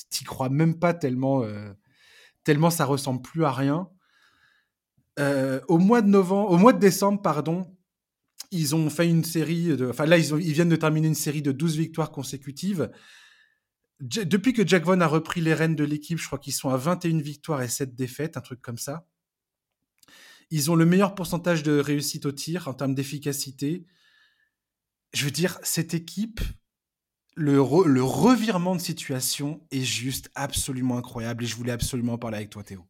[0.10, 1.72] t'y crois même pas tellement, euh,
[2.44, 3.88] tellement ça ressemble plus à rien.
[5.20, 7.72] Euh, au mois de novembre, au mois de décembre, pardon,
[8.50, 11.44] ils ont fait une série de, enfin là, ils, ils viennent de terminer une série
[11.44, 12.90] de 12 victoires consécutives.
[14.00, 16.78] depuis que Jack Vaughn a repris les rênes de l'équipe, je crois qu'ils sont à
[16.78, 19.06] 21 victoires et 7 défaites, un truc comme ça.
[20.52, 23.86] Ils ont le meilleur pourcentage de réussite au tir en termes d'efficacité.
[25.14, 26.42] Je veux dire, cette équipe,
[27.36, 32.50] le, revirement de situation est juste absolument incroyable et je voulais absolument en parler avec
[32.50, 32.86] toi, Théo.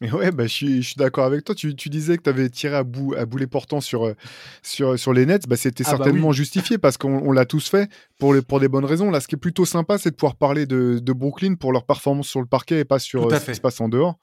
[0.00, 1.54] Ouais, bah, je suis, d'accord avec toi.
[1.54, 4.14] Tu, tu disais que tu avais tiré à, bout, à boulet portant sur, euh,
[4.62, 5.46] sur, sur les nets.
[5.46, 8.68] Bah, C'était ah bah certainement justifié parce qu'on l'a tous fait pour, les, pour des
[8.68, 9.10] bonnes raisons.
[9.10, 11.84] Là, ce qui est plutôt sympa, c'est de pouvoir parler de, de, Brooklyn pour leur
[11.84, 14.18] performance sur le parquet et pas sur euh, ce qui se passe en dehors.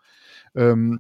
[0.58, 0.96] Euh,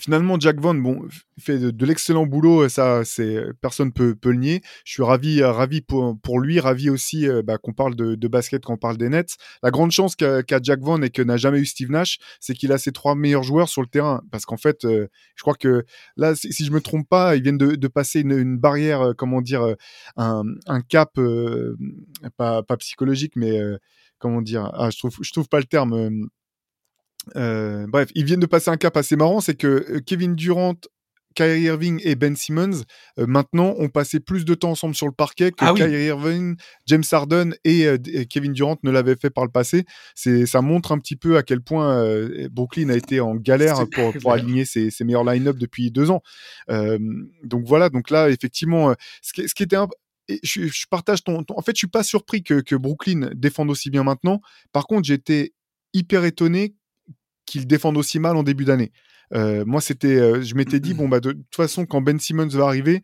[0.00, 1.06] Finalement, Jack Vaughn, bon,
[1.38, 4.62] fait de, l'excellent boulot, ça, c'est personne peut peut le nier.
[4.86, 8.28] Je suis ravi, euh, ravi pour, lui, ravi aussi euh, bah, qu'on parle de, de,
[8.28, 9.36] basket, qu'on parle des Nets.
[9.62, 12.72] La grande chance qu'a Jack Vaughn et que n'a jamais eu Steve Nash, c'est qu'il
[12.72, 14.22] a ses trois meilleurs joueurs sur le terrain.
[14.30, 15.84] Parce qu'en fait, euh, je crois que
[16.16, 19.74] là, si, je me trompe pas, ils viennent de, passer une, barrière, comment dire,
[20.16, 21.20] un, cap,
[22.38, 23.60] pas, pas psychologique, mais
[24.18, 26.30] comment dire, ah, je trouve, je trouve pas le terme
[27.36, 30.76] euh, bref, ils viennent de passer un cap assez marrant, c'est que euh, Kevin Durant,
[31.34, 32.82] Kyrie Irving et Ben Simmons,
[33.18, 36.56] euh, maintenant, ont passé plus de temps ensemble sur le parquet que ah Kyrie Irving,
[36.86, 37.86] James Harden et,
[38.28, 39.84] Kevin Durant ne l'avaient fait par le passé.
[40.14, 42.04] C'est, ça montre un petit peu à quel point
[42.50, 46.22] Brooklyn a été en galère pour, pour, aligner ses, ses meilleurs line-up depuis deux ans.
[46.68, 49.88] donc voilà, donc là, effectivement, ce qui, ce qui était un,
[50.42, 53.90] je, je, partage ton, En fait, je suis pas surpris que, que Brooklyn défende aussi
[53.90, 54.40] bien maintenant.
[54.72, 55.52] Par contre, j'étais
[55.92, 56.74] hyper étonné
[57.50, 58.92] qu'ils défendent aussi mal en début d'année.
[59.32, 63.02] moi, c'était, je m'étais dit, bon, bah, de toute façon, quand Ben Simmons va arriver,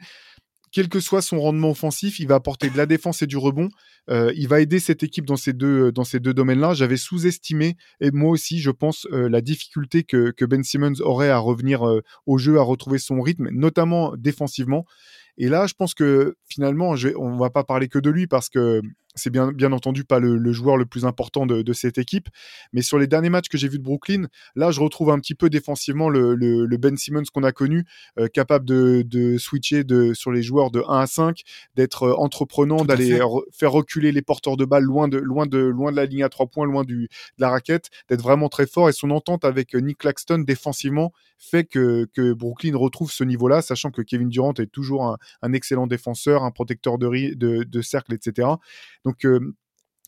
[0.76, 3.70] quel que soit son rendement offensif, il va apporter de la défense et du rebond.
[4.10, 6.74] Euh, il va aider cette équipe dans ces deux, dans ces deux domaines-là.
[6.74, 11.38] J'avais sous-estimé, et moi aussi, je pense, euh, la difficulté que, Ben Simmons aurait à
[11.38, 14.84] revenir euh, au jeu, à retrouver son rythme, notamment défensivement.
[15.38, 18.50] Et là, je pense que finalement, on ne va pas parler que de lui parce
[18.50, 18.82] que
[19.16, 22.28] c'est bien, bien entendu pas le, joueur le plus important de, cette équipe.
[22.72, 25.34] Mais sur les derniers matchs que j'ai vus de Brooklyn, là, je retrouve un petit
[25.34, 27.84] peu défensivement le, Ben Simmons qu'on a connu,
[28.18, 31.42] euh, capable de, switcher de, sur les joueurs de 1 à 5,
[31.74, 33.18] d'être euh, entreprenant, d'aller
[33.52, 36.28] faire reculer les porteurs de balles loin de, loin de, loin de la ligne à
[36.28, 38.88] 3 points, loin du, de la raquette, d'être vraiment très fort.
[38.88, 43.62] Et son entente avec euh, Nick Claxton défensivement fait que, que Brooklyn retrouve ce niveau-là,
[43.62, 48.14] sachant que Kevin Durant est toujours un, excellent défenseur, un protecteur de, de, de cercle,
[48.14, 48.48] etc.
[49.24, 49.40] Euh,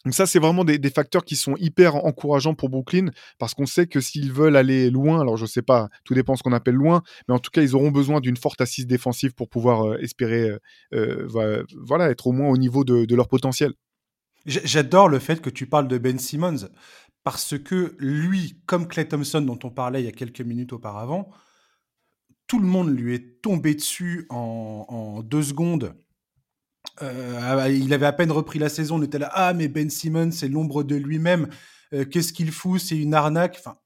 [0.04, 3.06] donc, ça, c'est vraiment des, facteurs qui sont hyper encourageants pour Brooklyn
[3.38, 6.42] parce qu'on sait que s'ils veulent aller loin, alors je sais pas, tout dépend ce
[6.42, 9.48] qu'on appelle loin, mais en tout cas, ils auront besoin d'une forte assise défensive pour
[9.48, 10.50] pouvoir euh, espérer,
[10.94, 13.72] euh, voilà, être au moins au niveau de, leur potentiel.
[14.46, 16.68] J'adore le fait que tu parles de Ben Simmons
[17.24, 21.28] parce que lui, comme Clay Thompson dont on parlait il y a quelques minutes auparavant,
[22.46, 25.94] tout le monde lui est tombé dessus en deux secondes
[27.02, 29.90] euh, ah, il avait à peine repris la saison, on était là, ah mais Ben
[29.90, 31.48] Simmons, c'est l'ombre de lui-même,
[31.92, 33.56] euh, qu'est-ce qu'il fout, c'est une arnaque.
[33.58, 33.76] Enfin,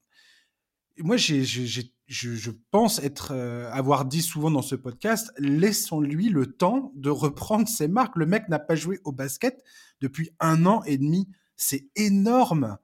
[0.97, 6.91] moi, j'ai, je, pense être, euh, avoir dit souvent dans ce podcast, laissons-lui le temps
[6.95, 8.15] de reprendre ses marques.
[8.15, 9.63] Le mec n'a pas joué au basket
[10.01, 11.27] depuis un an et demi.
[11.55, 12.77] C'est énorme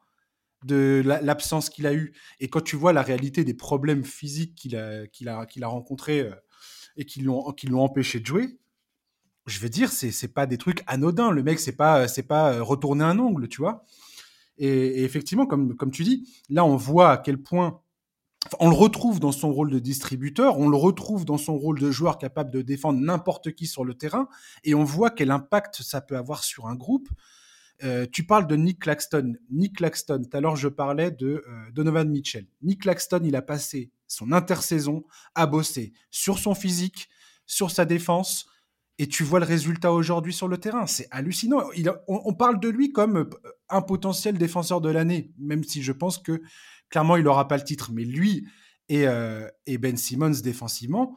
[0.66, 2.14] de l'absence qu'il a eue.
[2.40, 5.68] Et quand tu vois la réalité des problèmes physiques qu'il a, qu'il a, qu'il a
[5.68, 6.30] rencontrés
[6.98, 8.60] et qui l'ont, qui l'ont empêché de jouer,
[9.50, 11.32] je veux dire, c'est c'est pas des trucs anodins.
[11.32, 13.86] Le mec, c'est pas c'est pas euh, retourner un ongle, tu vois.
[14.58, 17.82] Et, effectivement, comme comme tu dis, là, on voit à quel point
[18.60, 21.92] on le retrouve dans son rôle de distributeur, on le retrouve dans son rôle de
[21.92, 24.30] joueur capable de défendre n'importe qui sur le terrain,
[24.64, 27.10] et on voit quel impact ça peut avoir sur un groupe.
[27.84, 29.36] Euh, tu parles de Nick Claxton.
[29.50, 32.48] Nick Claxton, tout à l'heure je parlais de euh, Donovan Mitchell.
[32.62, 35.04] Nick Claxton, il a passé son intersaison
[35.36, 37.10] à bosser sur son physique,
[37.46, 38.48] sur sa défense,
[39.00, 40.86] et tu vois le résultat aujourd'hui sur le terrain.
[40.86, 41.64] C'est hallucinant.
[42.08, 43.30] on, parle de lui comme euh,
[43.70, 46.42] un potentiel défenseur de l'année, même si je pense que
[46.90, 47.92] clairement il n'aura pas le titre.
[47.94, 48.46] Mais lui
[48.90, 49.48] et, euh,
[49.80, 51.16] Ben Simmons défensivement,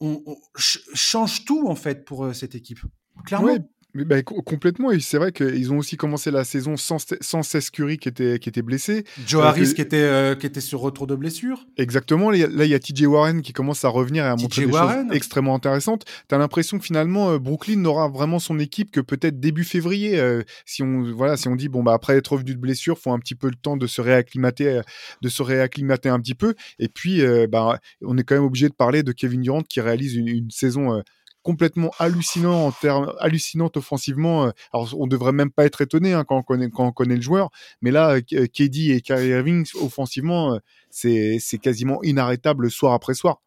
[0.00, 0.22] on,
[0.56, 2.80] change tout en fait pour euh, cette équipe.
[3.24, 3.56] Clairement.
[4.04, 7.98] Bah, complètement, et c'est vrai qu'ils ont aussi commencé la saison sans, sans Seth Curry
[7.98, 9.04] qui était, qui était blessé.
[9.26, 11.66] Joe euh, Harris qui, était, euh, qui était sur retour de blessure.
[11.76, 14.72] Exactement, là il y a TJ Warren qui commence à revenir et à montrer des
[14.72, 16.04] choses extrêmement intéressantes.
[16.28, 20.20] Tu as l'impression que finalement euh, Brooklyn n'aura vraiment son équipe que peut-être début février.
[20.64, 23.18] si, on, voilà, si on dit, bon, bah, après être revenu de blessure, faut un
[23.18, 24.80] petit peu le temps de se réacclimater,
[25.22, 26.54] de se réacclimater un petit peu.
[26.78, 30.14] Et puis, bah, on est quand même obligé de parler de Kevin Durant qui réalise
[30.14, 31.02] une, une saison
[31.46, 34.46] complètement hallucinant en termes hallucinante offensivement.
[34.46, 37.14] Euh, alors on devrait même pas être étonné hein, quand on connaît quand on connaît
[37.14, 40.58] le joueur, mais là euh, KD et Kyrie Irving offensivement euh,
[40.90, 43.42] c'est quasiment inarrêtable soir après soir.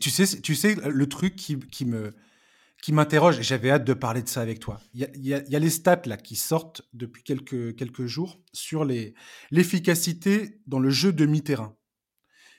[0.00, 2.12] Tu sais tu sais le truc qui, qui me
[2.82, 4.80] qui m'interroge, j'avais hâte de parler de ça avec toi.
[4.92, 10.80] Il y a, les stats là qui sortent depuis quelques, quelques jours sur l'efficacité dans
[10.80, 11.76] le jeu de mi-terrain.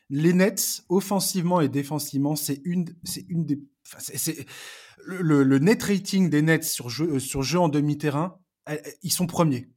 [0.09, 3.59] Les Nets, offensivement et défensivement, c'est une, c'est une des
[5.05, 8.39] le, net rating des Nets sur jeu, euh, sur jeu en demi-terrain,
[9.01, 9.69] ils sont premiers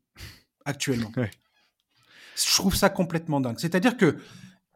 [0.65, 1.11] actuellement.
[1.17, 3.59] Je trouve ça complètement dingue.
[3.59, 4.19] C'est-à-dire que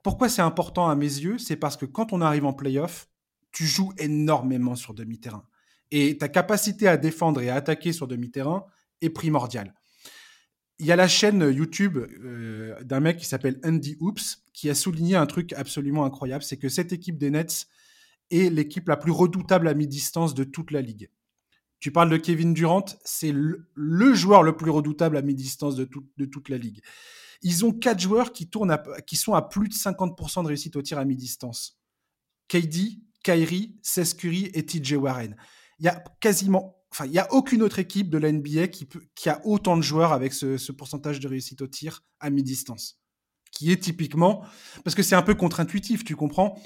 [0.03, 3.09] pourquoi c'est important à mes yeux, c'est parce que quand on arrive en playoff,
[3.53, 5.45] tu joues énormément sur demi-terrain.
[5.91, 8.65] Et ta capacité à défendre et à attaquer sur demi-terrain
[9.01, 9.75] est primordiale.
[10.79, 14.75] Il y a la chaîne YouTube euh, d'un mec qui s'appelle Andy Hoops qui a
[14.75, 17.67] souligné un truc absolument incroyable, c'est que cette équipe des Nets
[18.31, 21.11] est l'équipe la plus redoutable à mi-distance de toute la ligue.
[21.81, 26.49] Tu parles de Kevin Durant, c'est le, joueur le plus redoutable à mi-distance de, toute
[26.49, 26.83] la ligue.
[27.43, 28.49] Ils ont quatre joueurs qui,
[29.15, 31.81] sont à plus de 50% de réussite au tir à mi-distance.
[32.49, 35.37] KD, Kyrie, Seth Curry et TJ Warren.
[35.79, 39.29] Il y a quasiment, enfin, il y a aucune autre équipe de la NBA qui,
[39.31, 43.00] a autant de joueurs avec ce pourcentage de réussite au tir à mi-distance
[43.51, 44.45] qui est typiquement
[44.85, 46.61] parce que c'est un peu contre-intuitif, tu comprends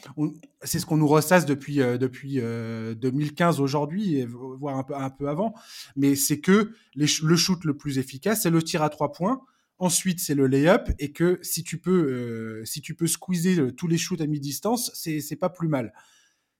[0.62, 5.10] C'est ce qu'on nous ressasse depuis euh, depuis 2015 euh, aujourd'hui, voire un peu un
[5.10, 5.54] peu avant.
[5.96, 9.42] Mais c'est que le shoot le plus efficace, c'est le tir à trois points.
[9.78, 13.88] Ensuite, c'est le layup et que si tu peux euh, si tu peux squeezer tous
[13.88, 15.92] les shoots à mi-distance, c'est c'est pas plus mal.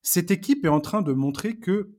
[0.03, 1.91] Cette équipe est en train de montrer que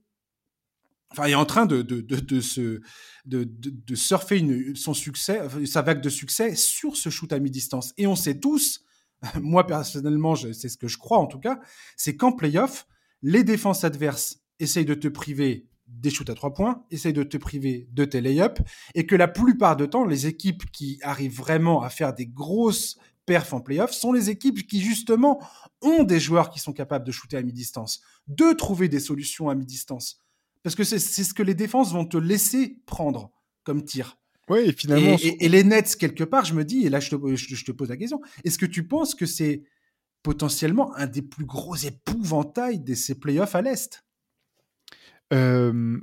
[1.10, 2.80] enfin, est en train de, de, de, de se,
[3.24, 7.92] de, de, surfer son succès, sa vague de succès sur ce shoot à mi-distance.
[7.96, 8.84] Et on sait tous,
[9.40, 11.60] moi personnellement, c'est ce que je crois en tout cas,
[11.96, 12.86] c'est qu'en playoff,
[13.22, 17.36] les défenses adverses essayent de te priver des shoots à trois points, essayent de te
[17.36, 18.60] priver de tes lay-ups,
[18.94, 22.98] et que la plupart du temps, les équipes qui arrivent vraiment à faire des grosses
[23.24, 25.40] perfs en playoff sont les équipes qui justement
[25.82, 29.54] ont des joueurs qui sont capables de shooter à mi-distance, de trouver des solutions à
[29.54, 30.22] mi-distance.
[30.66, 33.30] Parce que c'est ce que les défenses vont te laisser prendre
[33.62, 34.18] comme tir.
[34.48, 35.16] Oui, et finalement.
[35.22, 37.88] Et, les Nets, quelque part, je me dis, et là je te, je te pose
[37.88, 39.62] la question, est-ce que tu penses que c'est
[40.24, 44.04] potentiellement un des plus gros épouvantails de ces playoffs à l'Est?
[45.32, 46.00] Euh,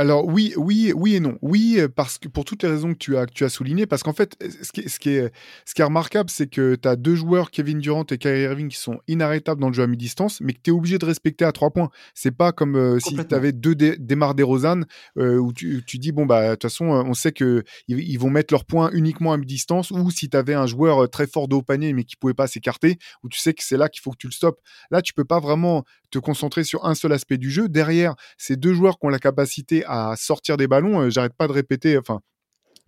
[0.00, 1.36] alors oui, oui, oui et non.
[1.42, 3.84] Oui, euh, parce que pour toutes les raisons que tu as, que tu as soulignées,
[3.84, 5.30] parce qu'en fait, ce qui, est, ce qui est,
[5.66, 8.70] ce qui est remarquable, c'est que tu as deux joueurs, Kevin Durant et Kyrie Irving,
[8.70, 11.44] qui sont inarrêtables dans le jeu à mi-distance, mais que tu es obligé de respecter
[11.44, 11.90] à trois points.
[12.14, 14.86] C'est pas comme euh, si tu avais deux dé démarres des Rosanne,
[15.18, 18.30] euh, où tu, tu, dis, bon, bah, de toute façon, on sait qu'ils ils vont
[18.30, 21.56] mettre leurs points uniquement à mi-distance, ou si tu avais un joueur très fort de
[21.56, 24.12] haut panier, mais qui pouvait pas s'écarter, où tu sais que c'est là qu'il faut
[24.12, 24.60] que tu le stoppes.
[24.90, 27.68] Là, tu peux pas vraiment te concentrer sur un seul aspect du jeu.
[27.68, 31.46] Derrière, ces deux joueurs qui ont la capacité à sortir des ballons, euh, j'arrête pas
[31.46, 32.20] de répéter, enfin,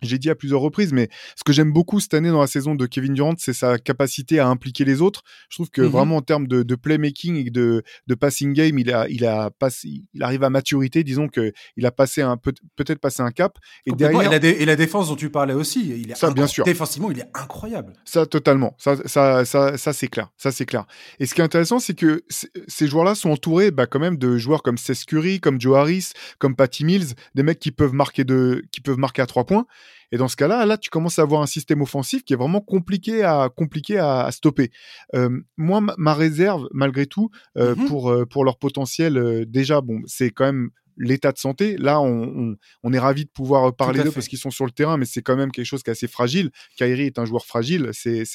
[0.03, 2.75] j'ai dit à plusieurs reprises, mais ce que j'aime beaucoup cette année dans la saison
[2.75, 5.21] de Kevin Durant, c'est sa capacité à impliquer les autres.
[5.49, 8.79] Je trouve que mmh vraiment en termes de, de, playmaking et de, de passing game,
[8.79, 11.03] il a, il a passé, il arrive à maturité.
[11.03, 13.57] Disons que il a passé un peut-être passé un cap.
[13.85, 16.47] Et derrière, et la, et la, défense dont tu parlais aussi, il est ça bien
[16.47, 16.65] sûr.
[16.65, 17.93] Défensivement, il est incroyable.
[18.05, 18.75] Ça totalement.
[18.79, 20.29] Ça, ça, ça, ça c'est clair.
[20.37, 20.85] Ça c'est clair.
[21.19, 22.23] Et ce qui est intéressant, c'est que
[22.67, 26.11] ces joueurs-là sont entourés, bah, quand même de joueurs comme Seth Curry, comme Joe Harris,
[26.39, 29.65] comme Patty Mills, des mecs qui peuvent marquer de, qui peuvent marquer à trois points.
[30.11, 32.61] Et dans ce cas-là, là, tu commences à avoir un système offensif qui est vraiment
[32.61, 34.71] compliqué à, compliqué à, stopper.
[35.15, 40.01] Euh, moi, ma réserve, malgré tout, euh, mmh pour, euh, pour leur potentiel, déjà, bon,
[40.05, 41.75] c'est quand même l'état de santé.
[41.77, 44.97] Là, on, on, est ravi de pouvoir parler d'eux parce qu'ils sont sur le terrain,
[44.97, 46.51] mais c'est quand même quelque chose qui est assez fragile.
[46.77, 48.25] Kyrie est un joueur fragile, c'est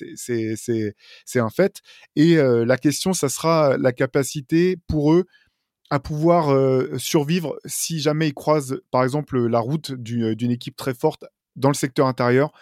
[1.37, 1.81] un fait.
[2.17, 5.25] Et la question, ça sera la capacité pour eux
[5.91, 6.53] à pouvoir
[6.99, 11.25] survivre si jamais ils croisent, par exemple, la route d'une équipe très forte
[11.59, 12.53] dans le secteur intérieur.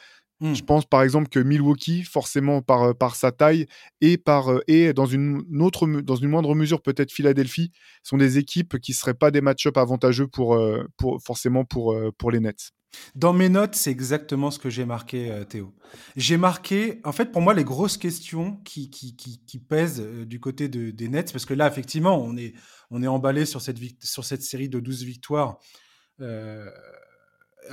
[0.42, 0.66] Je mmh.
[0.66, 3.66] pense par exemple que Milwaukee, forcément par, euh, par sa taille
[4.02, 7.72] et, par, euh, et dans, une autre, dans une moindre mesure peut-être Philadelphie,
[8.02, 11.96] sont des équipes qui ne seraient pas des match-up avantageux pour, euh, pour, forcément pour,
[12.18, 12.72] pour les Nets.
[13.14, 15.74] Dans mes notes, c'est exactement ce que j'ai marqué, Théo.
[16.16, 20.68] J'ai marqué, en fait, pour moi, les grosses questions qui, qui, qui, pèsent du côté
[20.68, 22.54] de, des Nets, parce que là, effectivement, on est,
[22.90, 25.58] on est emballé sur cette, sur cette série de 12 victoires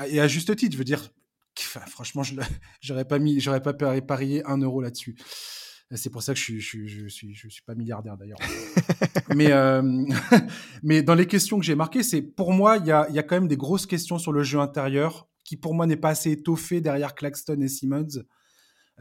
[0.08, 1.10] et à juste titre, je veux dire,
[1.56, 2.36] franchement, je
[2.82, 5.16] j'aurais pas mis, j'aurais pas parié un euro là-dessus.
[5.96, 8.40] C'est pour ça que je je, je suis, je suis pas milliardaire d'ailleurs.
[9.36, 10.06] mais, euh,
[10.84, 13.24] mais dans les questions que j'ai marquées, c'est pour moi, il y a, y a
[13.24, 16.32] quand même des grosses questions sur le jeu intérieur qui pour moi n'est pas assez
[16.32, 18.24] étoffé derrière Claxton et Simmons.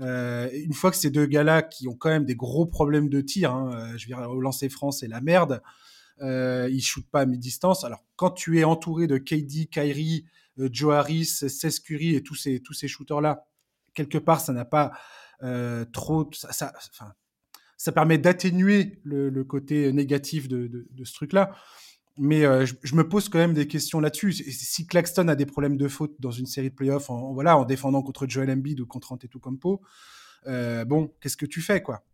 [0.01, 3.21] Euh, une fois que ces deux gars-là qui ont quand même des gros problèmes de
[3.21, 5.63] tir, hein, euh, je veux dire, au lancer France, c'est la merde.
[6.21, 7.85] Euh, ils shootent pas à mi-distance.
[7.85, 10.25] Alors, quand tu es entouré de KD, Kyrie,
[10.59, 13.47] Joe Harris, Seth Curry et tous ces, tous ces shooters-là,
[13.95, 14.93] quelque part, ça n'a pas
[15.43, 16.29] euh, trop.
[16.33, 17.13] Ça, ça, enfin,
[17.77, 21.53] ça permet d'atténuer le, le, côté négatif de, de, de ce truc-là.
[22.19, 24.33] Mais euh, je, me pose quand même des questions là-dessus.
[24.33, 27.65] Si Claxton a des problèmes de faute dans une série de playoffs, en, voilà, en
[27.65, 29.81] défendant contre Joel Embiid ou contre Antetokounmpo,
[30.47, 32.05] euh, bon, qu'est-ce que tu fais, quoi?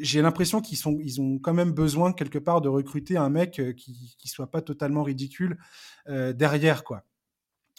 [0.00, 3.60] J'ai l'impression qu'ils sont, ils ont quand même besoin quelque part de recruter un mec
[3.76, 5.58] qui, qui soit pas totalement ridicule
[6.08, 7.04] euh, derrière, quoi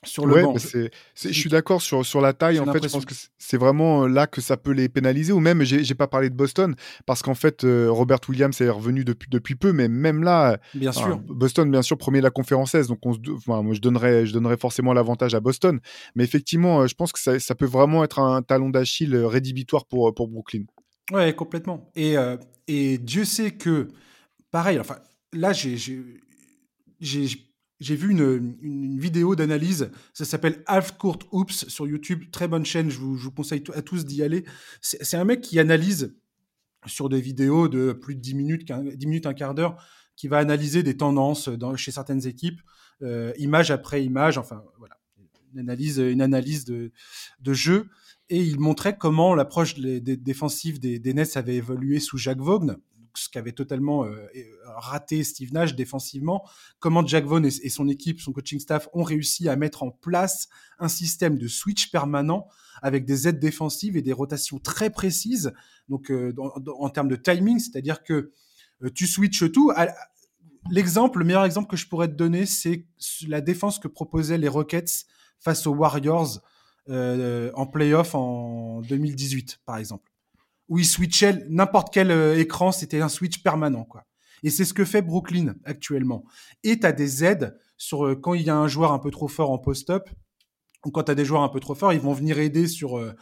[0.04, 0.56] sur le banc.
[0.58, 2.60] je suis d'accord sur, sur la taille.
[2.60, 5.32] En fait, je pense que c'est vraiment euh, là que ça peut les pénaliser.
[5.32, 6.76] Ou même, j'ai pas parlé de Boston
[7.06, 10.92] parce qu'en fait, euh, Robert Williams est revenu depuis, depuis peu, mais même là, bien
[10.92, 11.18] sûr.
[11.20, 13.16] Boston, bien sûr, premier de la conférence S, donc on
[13.48, 15.80] moi, je donnerais, je donnerais forcément l'avantage à Boston.
[16.16, 19.86] Mais effectivement, euh, je pense que ça, ça peut vraiment être un talon d'Achille rédhibitoire
[19.86, 20.64] pour, pour Brooklyn.
[21.12, 21.92] Ouais, complètement.
[21.96, 22.16] Et,
[22.68, 23.90] et Dieu sait que,
[24.50, 24.98] pareil, enfin,
[25.34, 25.78] là, j'ai
[27.82, 32.64] j'ai vu une, une vidéo d'analyse, ça s'appelle Half Court Oops sur YouTube, très bonne
[32.64, 34.46] chaîne, je vous, je vous conseille à tous d'y aller.
[34.82, 36.16] C'est un mec qui analyse
[36.86, 39.84] sur des vidéos de plus de 10 minutes, 10 minutes, un quart d'heure,
[40.16, 42.62] qui va analyser des tendances dans, chez certaines équipes,
[43.02, 45.00] euh, image après image, enfin voilà,
[45.54, 46.92] une analyse, une analyse de,
[47.40, 47.90] de jeu.
[48.30, 52.78] Et il montrait comment l'approche défensive des, des Nets avait évolué sous Jacques Vaughn,
[53.20, 54.28] ce qu'avait totalement euh,
[54.66, 56.48] raté Steve Nash défensivement,
[56.80, 60.50] comment Jack Vaughn et, son équipe, son coaching staff ont réussi à mettre en place
[60.80, 62.48] un système de switch permanent
[62.82, 65.54] avec des aides défensives et des rotations très précises,
[65.90, 68.32] donc euh, en termes de timing, c'est-à-dire que
[68.84, 69.72] euh, tu switches tout.
[70.70, 72.86] L'exemple, le meilleur exemple que je pourrais te donner, c'est
[73.28, 75.06] la défense que proposaient les Rockets
[75.40, 76.40] face aux Warriors
[76.88, 80.11] en playoff en 2018, par exemple
[80.72, 84.06] où ils switchaient n'importe quel euh, écran, c'était un switch permanent, quoi.
[84.42, 86.24] Et c'est ce que fait Brooklyn actuellement.
[86.64, 89.12] Et tu as des aides sur euh, quand il y a un joueur un peu
[89.12, 90.10] trop fort en post-up,
[90.86, 92.98] ou quand tu as des joueurs un peu trop forts, ils vont venir aider sur,
[92.98, 93.14] euh,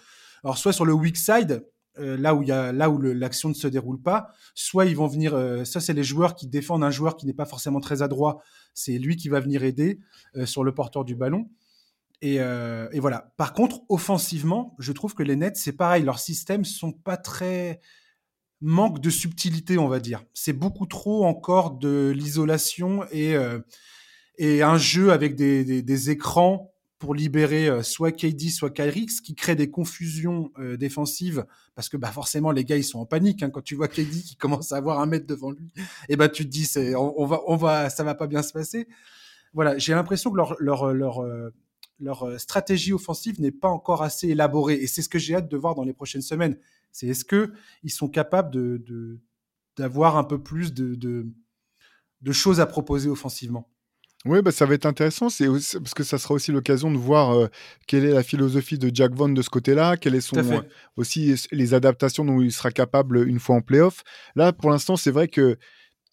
[0.43, 1.66] alors soit sur le weak side,
[1.97, 5.82] là où il là où l'action ne se déroule pas, soit ils vont venir, ça
[5.82, 8.41] c'est les joueurs qui défendent un joueur qui n'est pas forcément très adroit,
[8.74, 10.00] c'est lui qui va venir aider
[10.45, 11.50] sur le porteur du ballon.
[12.22, 13.34] Et, et, voilà.
[13.38, 17.80] Par contre, offensivement, je trouve que les Nets, c'est pareil, leurs systèmes sont pas très
[18.61, 20.24] manque de subtilité, on va dire.
[20.34, 23.59] C'est beaucoup trop encore de l'isolation et, euh,
[24.38, 29.22] et un jeu avec des, des, écrans pour libérer euh, soit KD, soit Kyrie, ce
[29.22, 31.45] qui crée des confusions euh, défensives,
[31.76, 33.43] parce que bah, forcément, les gars, ils sont en panique.
[33.43, 35.72] Hein, quand tu vois KD qui commence à avoir un mètre devant lui,
[36.09, 38.51] et bah, tu te dis, c'est, on, va, on va, ça va pas bien se
[38.51, 38.88] passer.
[39.53, 41.26] Voilà, j'ai l'impression que leur, leur, leur,
[42.00, 45.58] leur stratégie offensive n'est pas encore assez élaborée, et c'est ce que j'ai hâte de
[45.58, 46.58] voir dans les prochaines semaines.
[46.91, 49.20] C'est est-ce que ils sont capables de
[49.80, 53.68] d'avoir un peu plus de, de, choses à proposer offensivement?
[54.26, 57.32] Oui, bah, ça va être intéressant, c'est parce que ça sera aussi l'occasion de voir
[57.32, 57.47] euh,
[57.88, 60.60] quelle est la philosophie de Jack Vaughn de ce côté-là, quelles sont euh,
[60.97, 64.04] aussi les adaptations dont il sera capable une fois en playoff.
[64.36, 65.58] Là, pour l'instant, c'est vrai que,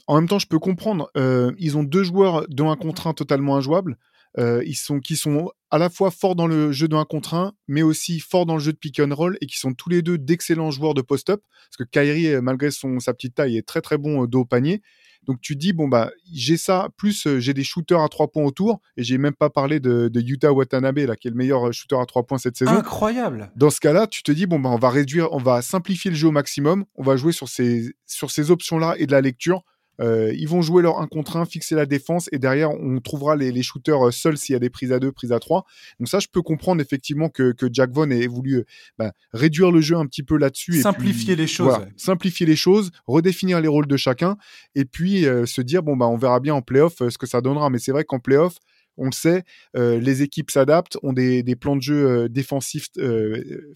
[0.07, 3.13] en même temps, je peux comprendre, euh, ils ont deux joueurs de un contre un
[3.13, 3.99] totalement injouables.
[4.39, 7.35] Euh, ils sont, qui sont à la fois forts dans le jeu de 1 contre
[7.35, 9.89] 1, mais aussi forts dans le jeu de pick and roll et qui sont tous
[9.89, 11.41] les deux d'excellents joueurs de post-up.
[11.71, 14.41] Parce que Kyrie, euh, malgré son, sa petite taille, est très très bon euh, dos
[14.41, 14.83] au panier.
[15.27, 18.81] Donc tu dis, bon, bah, j'ai ça, plus j'ai des shooters à 3 points autour,
[18.97, 21.97] et j'ai même pas parlé de, de, Utah Watanabe, là, qui est le meilleur shooter
[22.01, 22.71] à 3 points cette saison.
[22.71, 26.13] Incroyable Dans ce cas-là, tu te dis, bon, bah, on va réduire, on va simplifier
[26.13, 29.21] le jeu au maximum, on va jouer sur ces, sur ces options-là et de la
[29.21, 29.65] lecture
[30.01, 33.37] euh, ils vont jouer leur 1 contre 1, fixer la défense et derrière on trouvera
[33.37, 35.65] les, shooters euh, seuls s'il y a des prises à 2, prises à 3.
[35.99, 38.65] Donc ça, je peux comprendre effectivement que, Jack Vaughn ait voulu euh,
[38.99, 40.81] bah, réduire le jeu un petit peu là-dessus.
[40.81, 41.79] Simplifier les choses.
[41.97, 44.37] Simplifier les choses, redéfinir les rôles de chacun
[44.75, 47.71] et puis se dire, bon, bah, on verra bien en playoff ce que ça donnera.
[47.71, 48.57] Mais c'est vrai qu'en playoff,
[48.97, 49.45] on le sait,
[49.75, 52.89] les équipes s'adaptent, ont des, plans de jeu défensifs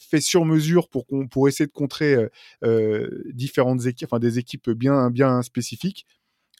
[0.00, 2.16] faits sur mesure pour, pour essayer de contrer
[3.32, 6.06] différentes équipes, enfin des équipes bien, bien spécifiques.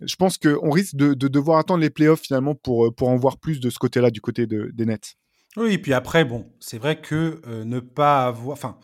[0.03, 3.61] Je pense qu'on risque de, devoir attendre les playoffs finalement pour, pour en voir plus
[3.61, 5.17] de ce côté-là, du côté des Nets.
[5.57, 8.53] Oui, et puis après, bon, c'est vrai que ne pas avoir.
[8.53, 8.79] Enfin,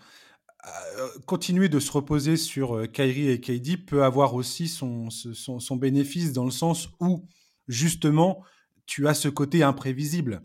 [1.26, 6.32] continuer de se reposer sur Kyrie et KD peut avoir aussi son, son, son bénéfice
[6.32, 7.24] dans le sens où,
[7.68, 8.42] justement,
[8.86, 10.42] tu as ce côté imprévisible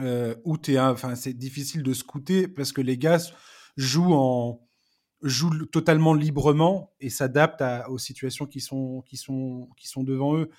[0.00, 3.18] euh, où es, enfin, c'est difficile de scouter parce que les gars
[3.76, 4.62] jouent en
[5.22, 10.50] jouent totalement librement et s'adaptent aux situations qui sont qui sont qui sont devant eux.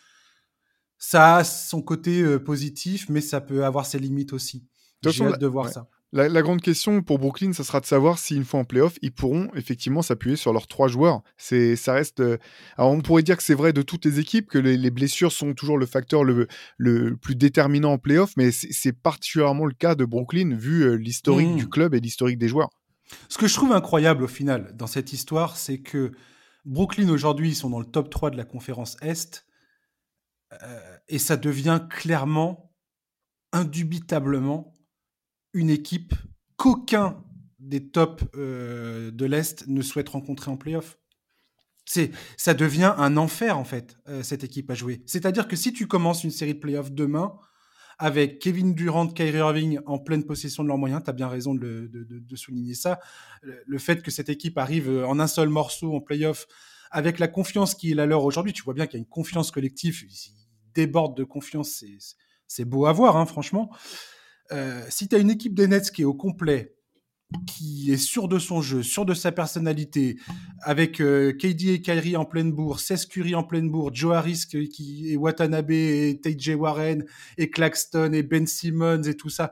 [0.97, 4.65] Ça a son côté euh, positif, mais ça peut avoir ses limites aussi.
[5.03, 5.87] J'ai hâte de voir ça.
[6.13, 9.11] La, grande question pour Brooklyn, ça sera de savoir si une fois en playoff, ils
[9.11, 11.21] pourront effectivement s'appuyer sur leurs trois joueurs.
[11.35, 12.21] C'est, ça reste.
[12.21, 12.37] Euh,
[12.77, 15.53] alors on pourrait dire que c'est vrai de toutes les équipes que les, blessures sont
[15.53, 16.47] toujours le facteur le,
[16.77, 21.55] le plus déterminant en playoff, mais c'est, particulièrement le cas de Brooklyn vu euh, l'historique
[21.55, 21.69] du mmh.
[21.69, 22.69] club et l'historique des joueurs.
[23.27, 26.13] Ce que je trouve incroyable au final dans cette histoire, c'est que
[26.63, 29.45] Brooklyn aujourd'hui, ils sont dans le top 3 de la conférence Est,
[30.53, 32.71] euh, et ça devient clairement,
[33.51, 34.76] indubitablement,
[35.57, 36.13] une équipe
[36.55, 37.23] qu'aucun
[37.59, 40.97] des tops euh, de l'Est ne souhaite rencontrer en playoff.
[41.85, 45.01] C'est, ça devient un enfer, en fait, euh, cette équipe à jouer.
[45.05, 47.37] C'est-à-dire que si tu commences une série de playoffs demain,
[47.97, 51.55] avec Kevin Durant, Kyrie Irving en pleine possession de leurs moyens, tu as bien raison
[51.55, 51.89] de,
[52.35, 52.99] souligner ça.
[53.41, 56.45] Le, fait que cette équipe arrive en un seul morceau en playoff,
[56.91, 59.09] avec la confiance qui est la leur aujourd'hui, tu vois bien qu'il y a une
[59.09, 60.31] confiance collective, ils
[60.75, 61.83] débordent de confiance,
[62.47, 63.71] c'est, beau à voir, hein, franchement.
[64.51, 66.77] Euh, si tu as une équipe des Nets qui est au complet,
[67.45, 70.17] qui est sûr de son jeu, sûr de sa personnalité,
[70.61, 74.45] avec euh, KD et Kyrie en pleine bourre, Seth Curry en pleine bourre, Joe Harris
[74.47, 77.03] qui, et Watanabe et TJ Warren
[77.37, 79.51] et Claxton et Ben Simmons et tout ça.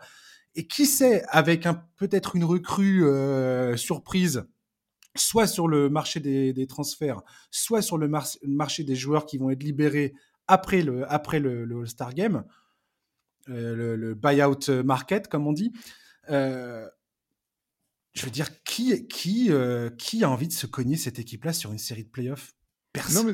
[0.55, 4.45] Et qui sait, avec un peut-être une recrue euh, surprise,
[5.17, 7.21] soit sur le marché des, transferts,
[7.51, 8.09] soit sur le
[8.47, 10.13] marché des joueurs qui vont être libérés
[10.47, 12.45] après le, après le All-Star Game,
[13.49, 15.71] euh, le, buyout market, comme on dit.
[16.29, 16.87] Euh,
[18.13, 21.71] je veux dire, qui, qui, euh, qui a envie de se cogner cette équipe-là sur
[21.71, 22.54] une série de playoffs?
[23.13, 23.33] Non, mais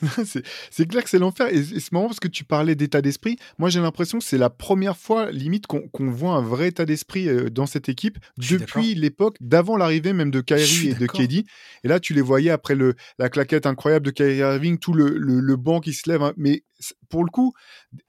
[0.70, 1.48] c'est clair que c'est l'enfer.
[1.52, 3.36] Et, c'est marrant parce que tu parlais d'état d'esprit.
[3.58, 7.28] Moi, j'ai l'impression que c'est la première fois, limite, qu'on voit un vrai état d'esprit
[7.28, 11.44] euh, dans cette équipe depuis l'époque d'avant l'arrivée même de Kyrie et de KD.
[11.84, 15.08] Et là, tu les voyais après le, la claquette incroyable de Kyrie Irving, tout le,
[15.18, 16.22] le, banc qui se lève.
[16.22, 16.32] Hein.
[16.36, 16.62] Mais
[17.08, 17.52] pour le coup,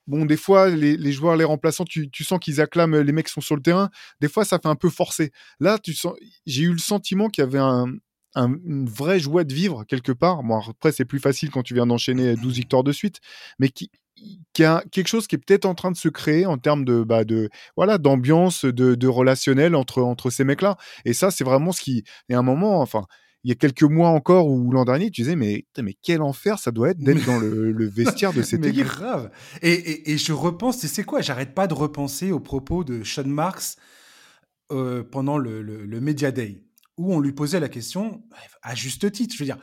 [0.08, 3.28] bon, des fois, les, les joueurs, les remplaçants, tu, tu sens qu'ils acclament les mecs
[3.28, 3.90] qui sont sur le terrain.
[4.22, 5.32] Des fois, ça fait un peu forcé.
[5.60, 6.14] Là, tu sens,
[6.46, 7.88] j'ai eu le sentiment qu'il y avait un,
[8.36, 10.44] une vraie joie de vivre quelque part.
[10.44, 13.20] Bon, après, c'est plus facile quand tu viens d'enchaîner 12 victoires de suite,
[13.58, 13.90] mais qui,
[14.54, 17.04] qui a quelque chose qui est peut-être en train de se créer en termes de,
[17.04, 20.78] bah, de voilà d'ambiance, de, de, relationnel entre, entre ces mecs-là.
[21.06, 22.04] Et ça, c'est vraiment ce qui.
[22.30, 23.06] Et à un moment, enfin,
[23.44, 26.60] il y a quelques mois encore ou l'an dernier, tu disais, mais, mais quel enfer
[26.60, 28.86] ça doit être d'être dans le, vestiaire de cette mais équipe.
[28.86, 29.32] grave.
[29.62, 33.78] Et, et, je repense, c'est quoi J'arrête pas de repenser aux propos de Sean Marks
[34.72, 36.64] euh, pendant le, le, le Media Day,
[37.00, 38.22] où on lui posait la question,
[38.62, 39.58] à juste titre, je veux dire,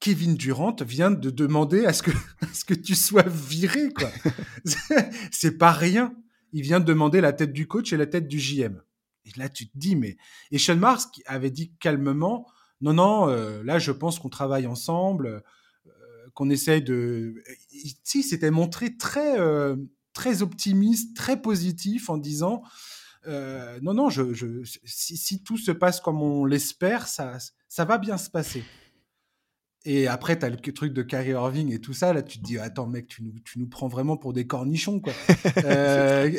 [0.00, 2.10] Kevin Durant vient de demander à ce que,
[2.54, 3.90] ce que tu sois viré,
[5.30, 6.14] c'est pas rien.
[6.54, 8.82] Il vient de demander la tête du coach et la tête du JM.
[9.26, 10.16] Et là, tu te dis, mais.
[10.52, 12.46] Et Sean Marks avait dit calmement,
[12.80, 15.26] non, non, euh, là, je pense qu'on travaille ensemble,
[15.86, 15.90] euh,
[16.32, 17.34] qu'on essaye de.
[18.02, 19.76] Si, s'était montré très, euh,
[20.14, 22.62] très optimiste, très positif en disant,
[23.26, 27.98] non, non, je, je si, si, tout se passe comme on l'espère, ça, ça va
[27.98, 28.64] bien se passer.
[29.84, 32.12] Et après, tu as le truc de Kyrie Irving et tout ça.
[32.12, 35.00] Là, tu te dis, attends, mec, tu nous, tu nous prends vraiment pour des cornichons,
[35.00, 35.14] quoi.
[35.64, 36.30] euh,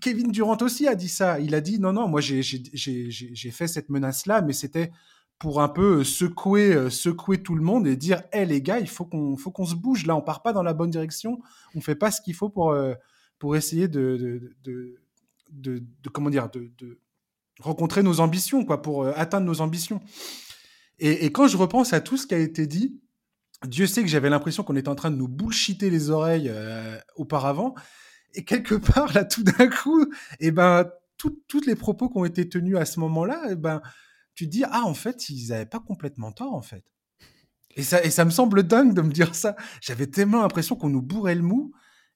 [0.00, 1.38] Kevin Durant aussi a dit ça.
[1.38, 2.42] Il a dit, non, non, moi, j'ai
[3.52, 4.90] fait cette menace-là, mais c'était
[5.38, 9.04] pour un peu secouer, secouer tout le monde et dire, hé, les gars, il faut
[9.04, 10.06] qu'on qu'on se bouge.
[10.06, 11.40] Là, on part pas dans la bonne direction.
[11.76, 12.94] On fait pas ce qu'il faut pour, euh,
[13.38, 14.96] pour essayer de, de, de,
[15.52, 15.82] de,
[16.12, 17.00] comment dire, de,
[17.60, 20.00] rencontrer nos ambitions, quoi, pour euh, atteindre nos ambitions.
[20.98, 23.00] Et, quand je repense à tout ce qui a été dit,
[23.66, 26.96] Dieu sait que j'avais l'impression qu'on était en train de nous bullshiter les oreilles euh,
[27.16, 27.74] auparavant.
[28.34, 30.02] Et quelque part, là, tout d'un coup,
[30.38, 30.88] et eh ben,
[31.18, 33.80] toutes les propos qui ont été tenus à ce moment-là, eh ben,
[34.34, 36.84] tu te dis, ah, en fait, ils n'avaient pas complètement tort, en fait.
[37.74, 39.56] Et ça, et ça me semble dingue de me dire ça.
[39.80, 41.72] J'avais tellement l'impression qu'on nous bourrait le mou.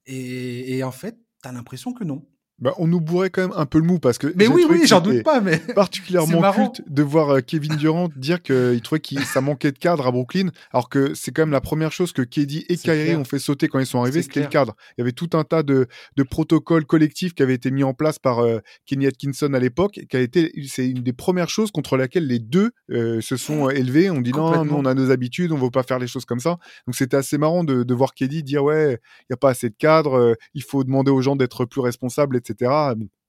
[0.06, 2.26] Et, et en fait, tu as l'impression que non.
[2.58, 4.32] Bah, on nous bourrait quand même un peu le mou parce que.
[4.34, 5.42] Mais oui, oui, j'en doute pas.
[5.42, 9.78] Mais particulièrement culte de voir euh, Kevin Durant dire qu'il trouvait que ça manquait de
[9.78, 13.14] cadre à Brooklyn, alors que c'est quand même la première chose que KD et Kyrie
[13.14, 14.74] ont fait sauter quand ils sont arrivés, c'était le cadre.
[14.96, 15.86] Il y avait tout un tas de,
[16.16, 20.00] de, protocoles collectifs qui avaient été mis en place par euh, Kenny Atkinson à l'époque,
[20.08, 23.68] qui a été, c'est une des premières choses contre laquelle les deux euh, se sont
[23.68, 24.08] élevés.
[24.10, 26.24] On dit non, nous on a nos habitudes, on ne veut pas faire les choses
[26.24, 26.58] comme ça.
[26.86, 29.68] Donc c'était assez marrant de, de voir KD dire ouais, il n'y a pas assez
[29.68, 32.45] de cadre, il faut demander aux gens d'être plus responsables, etc.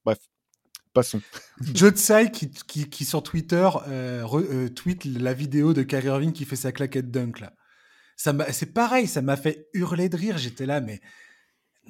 [0.06, 0.20] bref,
[0.94, 1.22] passons.
[1.74, 1.94] Joe
[2.32, 2.50] qui,
[2.90, 7.12] qui, sur Twitter euh, euh, tweet la vidéo de Kyrie Irving qui fait sa claquette
[7.12, 7.54] dunk là.
[8.16, 10.40] Ça c'est pareil, ça m'a fait hurler de rire.
[10.40, 11.02] J'étais là, mais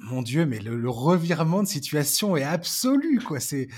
[0.00, 3.38] mon Dieu, mais le, revirement de situation est absolu, quoi.
[3.40, 3.68] C'est,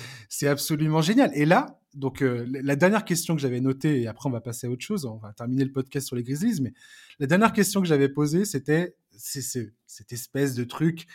[0.46, 1.30] absolument génial.
[1.34, 4.66] Et là, donc, euh, la dernière question que j'avais notée, et après on va passer
[4.66, 6.72] à autre chose, on va terminer le podcast sur les Grizzlies, mais
[7.18, 11.07] la dernière question que j'avais posée, c'était cette espèce de truc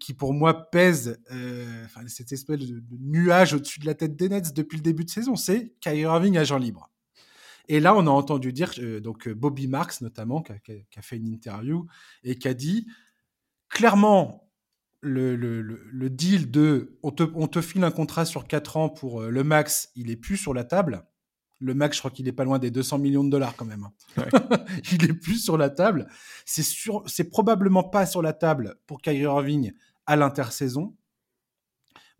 [0.00, 4.54] qui pour moi pèse, euh, cette espèce de, nuage au-dessus de la tête des Nets
[4.54, 6.90] depuis le début de saison, c'est Kyrie Irving agent libre.
[7.68, 11.28] Et là, on a entendu dire, euh, donc Bobby Marks notamment, qui a, fait une
[11.28, 11.86] interview
[12.24, 12.86] et qui a dit
[13.68, 14.50] clairement
[15.00, 18.88] le, le, le, deal de on te, on te, file un contrat sur 4 ans
[18.88, 21.04] pour le max, il est plus sur la table.
[21.60, 23.88] Le max, je crois qu'il est pas loin des 200 millions de dollars quand même.
[24.16, 24.24] Hein.
[24.92, 26.08] il est plus sur la table.
[26.44, 29.72] C'est sur, c'est probablement pas sur la table pour Kyrie Irving
[30.06, 30.94] à l'intersaison.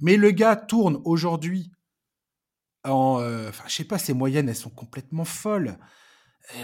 [0.00, 1.72] Mais le gars tourne aujourd'hui
[2.84, 5.78] en, euh, enfin, je sais pas, ses moyennes, elles sont complètement folles.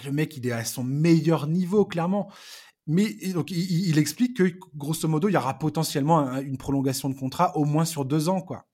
[0.04, 2.30] le mec, il est à son meilleur niveau, clairement.
[2.86, 7.56] Mais donc, il, explique que, grosso modo, il y aura potentiellement une prolongation de contrat
[7.56, 8.66] au moins sur deux ans, quoi.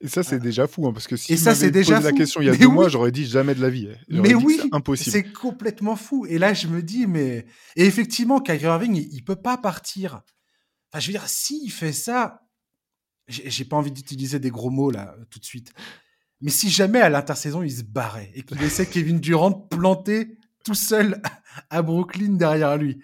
[0.00, 2.16] Et ça, c'est déjà fou, hein, parce que si et ça, c'est déjà posé la
[2.16, 3.88] question il y a deux mois, j'aurais dit jamais de la vie.
[4.08, 5.10] Mais oui, c'est impossible.
[5.10, 6.26] C'est complètement fou.
[6.26, 10.20] Et là, je me dis, mais et effectivement, Kyrie Irving, il, il peut pas partir.
[10.90, 12.46] Enfin, je veux dire, s'il fait ça,
[13.28, 15.72] j'ai pas envie d'utiliser des gros mots là tout de suite.
[16.40, 20.74] Mais si jamais à l'intersaison il se barrait et qu'il laissait Kevin Durant planter tout
[20.74, 21.20] seul
[21.70, 23.02] à Brooklyn derrière lui,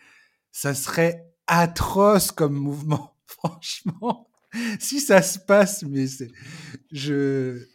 [0.51, 4.28] ça serait atroce comme mouvement, franchement.
[4.78, 6.30] si ça se passe, mais c'est.
[6.90, 7.66] Je.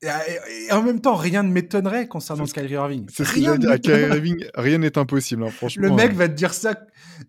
[0.00, 3.06] Et en même temps, rien ne m'étonnerait concernant Kyrie Irving.
[3.12, 5.88] C'est rien à Kyrie Irving, rien n'est impossible, hein, franchement.
[5.88, 6.78] Le mec va te dire ça,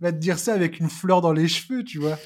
[0.02, 2.20] va te dire ça avec une fleur dans les cheveux, tu vois.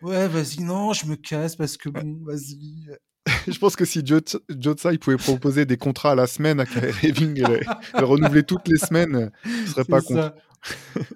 [0.00, 2.86] Ouais, vas-y, non, je me casse parce que bon, vas-y.
[3.46, 7.38] je pense que si il pouvait proposer des contrats à la semaine à Kyrie Irving,
[7.38, 7.60] et
[7.98, 9.30] le renouveler toutes les semaines,
[9.66, 10.34] ce serait pas contre.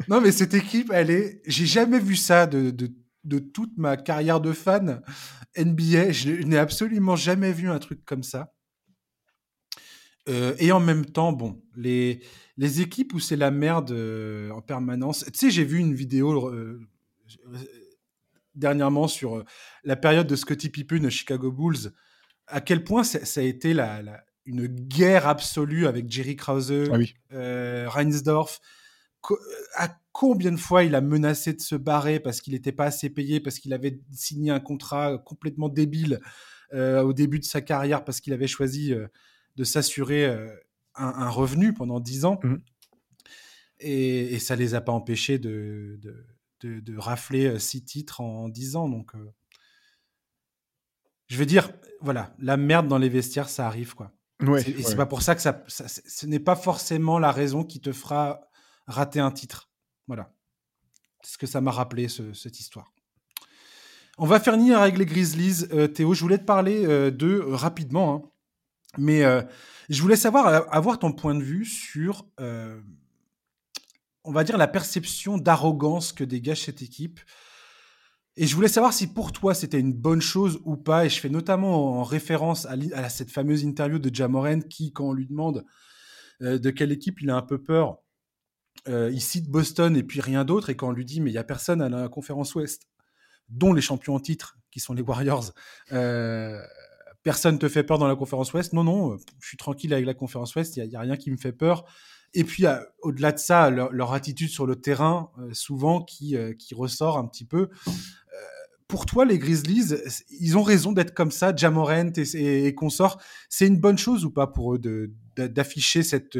[0.08, 1.40] non, mais cette équipe, elle est.
[1.46, 2.90] J'ai jamais vu ça de, de
[3.24, 5.02] de toute ma carrière de fan
[5.56, 6.12] NBA.
[6.12, 8.52] Je, n'ai absolument jamais vu un truc comme ça.
[10.28, 12.20] Euh, et en même temps, bon, les,
[12.56, 15.24] les équipes où c'est la merde euh, en permanence.
[15.26, 16.80] Tu sais, j'ai vu une vidéo euh,
[18.54, 19.44] dernièrement sur
[19.84, 21.92] la période de Scottie Pippen aux Chicago Bulls.
[22.46, 24.02] À quel point ça, a été la,
[24.46, 27.14] une guerre absolue avec Jerry Krause, ah oui.
[27.30, 28.60] Reinsdorf.
[29.76, 33.10] À combien de fois il a menacé de se barrer parce qu'il n'était pas assez
[33.10, 36.20] payé, parce qu'il avait signé un contrat complètement débile
[36.72, 38.94] au début de sa carrière, parce qu'il avait choisi
[39.56, 40.26] de s'assurer
[40.94, 42.40] un, revenu pendant 10 ans.
[42.42, 42.56] Mmh.
[43.80, 46.00] Et, et, ça les a pas empêchés de,
[46.62, 48.88] de, rafler six titres en, 10 ans.
[48.88, 49.12] Donc,
[51.26, 54.12] je veux dire, voilà, la merde dans les vestiaires, ça arrive, quoi.
[54.58, 57.92] et c'est pas pour ça que ça, ce n'est pas forcément la raison qui te
[57.92, 58.48] fera
[58.86, 59.70] rater un titre.
[60.06, 60.32] Voilà.
[61.22, 62.92] C'est ce que ça m'a rappelé, cette histoire.
[64.18, 65.66] On va finir avec les Grizzlies.
[65.94, 68.14] Théo, je voulais te parler d'eux rapidement.
[68.14, 68.30] Hein.
[68.98, 69.42] Mais euh,
[69.88, 72.80] je voulais savoir, euh, avoir ton point de vue sur, euh,
[74.24, 77.20] on va dire, la perception d'arrogance que dégage cette équipe.
[78.36, 81.06] Et je voulais savoir si pour toi c'était une bonne chose ou pas.
[81.06, 85.12] Et je fais notamment en référence à, cette fameuse interview de Jamoren qui, quand on
[85.12, 85.64] lui demande
[86.40, 87.98] de quelle équipe il a un peu peur,
[88.86, 90.70] il cite Boston et puis rien d'autre.
[90.70, 92.82] Et quand on lui dit mais il y a personne à la conférence Ouest,
[93.48, 95.52] dont les champions en titre, qui sont les Warriors,
[97.24, 98.72] personne te fait peur dans la conférence Ouest.
[98.72, 101.36] Non, non, je suis tranquille avec la conférence Ouest, il n'y a, rien qui me
[101.36, 101.84] fait peur.
[102.34, 102.64] Et puis,
[103.00, 107.26] au-delà de ça, leur, attitude sur le terrain, euh, souvent, qui, euh, qui ressort un
[107.26, 107.68] petit peu.
[107.86, 107.92] Euh,
[108.88, 109.94] pour toi, les Grizzlies,
[110.40, 113.20] ils ont raison d'être comme ça, Jamorant et, et, consorts.
[113.48, 114.78] C'est une bonne chose ou pas pour eux
[115.36, 116.38] d'afficher cette,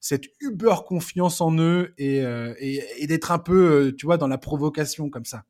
[0.00, 2.18] cette uber confiance en eux et,
[2.58, 5.44] et, d'être un peu, tu vois, dans la provocation comme ça,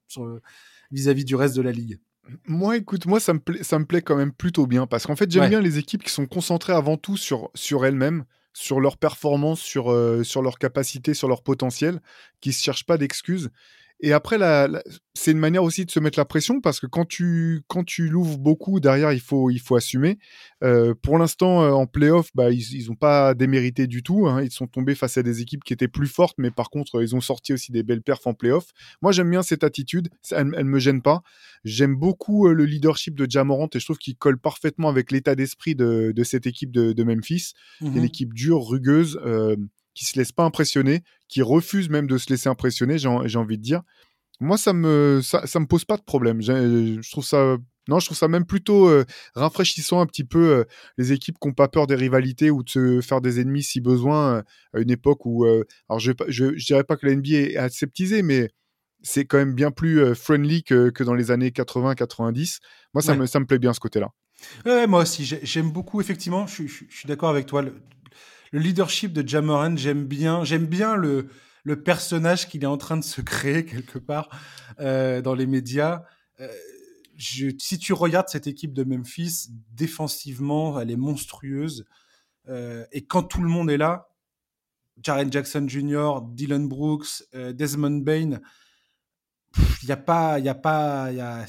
[0.90, 2.00] vis-à-vis -vis du reste de la ligue
[2.46, 5.16] moi, écoute, moi, ça me, plaît, ça me plaît quand même plutôt bien parce qu'en
[5.16, 8.96] fait, j'aime bien les équipes qui sont concentrées avant tout sur, sur elles-mêmes, sur leur
[8.96, 12.00] performance, sur, euh, sur leur capacité, sur leur potentiel,
[12.40, 13.50] qui ne se cherchent pas d'excuses.
[14.00, 14.38] Et après,
[15.14, 18.08] c'est une manière aussi de se mettre la pression parce que quand tu, quand tu
[18.08, 20.18] l'ouvres beaucoup, derrière, il faut, il faut assumer.
[20.62, 24.26] Euh, pour l'instant, euh, en playoff, bah, ils n'ont pas démérité du tout.
[24.26, 24.42] Hein.
[24.42, 27.14] Ils sont tombés face à des équipes qui étaient plus fortes, mais par contre, ils
[27.14, 28.66] ont sorti aussi des belles perfs en playoff.
[29.00, 30.08] Moi, j'aime bien cette attitude.
[30.32, 31.22] Elle ne me gêne pas.
[31.64, 35.34] J'aime beaucoup euh, le leadership de Jamorant et je trouve qu'il colle parfaitement avec l'état
[35.34, 37.52] d'esprit de, de, cette équipe de, de Memphis.
[37.80, 39.20] Mmh une équipe dure, rugueuse
[39.94, 43.62] qui se laisse pas impressionner, qui refuse même de se laisser impressionner, j'ai envie de
[43.62, 43.82] dire.
[44.40, 46.42] Moi, ça me, ça, me pose pas de problème.
[46.42, 47.56] Je trouve ça,
[47.88, 50.64] non, je trouve ça même plutôt euh, rafraîchissant un petit peu euh,
[50.96, 53.80] les équipes qui n'ont pas peur des rivalités ou de se faire des ennemis si
[53.80, 54.42] besoin euh,
[54.72, 58.50] à une époque où, alors je, je, dirais pas que la NBA est aseptisée, mais
[59.02, 62.58] c'est quand même bien plus friendly que, que, dans les années 80-90.
[62.94, 64.08] Moi, ça, me, ça me plaît bien ce côté-là.
[64.64, 67.62] Ouais, moi aussi, j'aime beaucoup, effectivement, je, je suis d'accord avec toi.
[67.62, 67.74] Le,
[68.54, 71.28] le leadership de Jamoran, j'aime bien, j'aime bien le,
[71.64, 74.28] le personnage qu'il est en train de se créer quelque part
[74.78, 76.04] euh, dans les médias.
[76.38, 76.46] Euh,
[77.18, 81.84] si tu regardes cette équipe de Memphis, défensivement, elle est monstrueuse.
[82.48, 84.06] Euh, et quand tout le monde est là,
[85.02, 88.38] Jaren Jackson Jr., Dylan Brooks, Desmond Bain,
[89.82, 91.44] il n'y a pas, il y a pas, y a,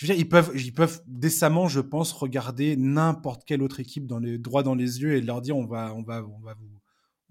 [0.00, 4.06] je veux dire, ils peuvent, ils peuvent décemment, je pense, regarder n'importe quelle autre équipe
[4.06, 6.54] dans les droits dans les yeux et leur dire on va, on va, on va
[6.54, 6.70] vous,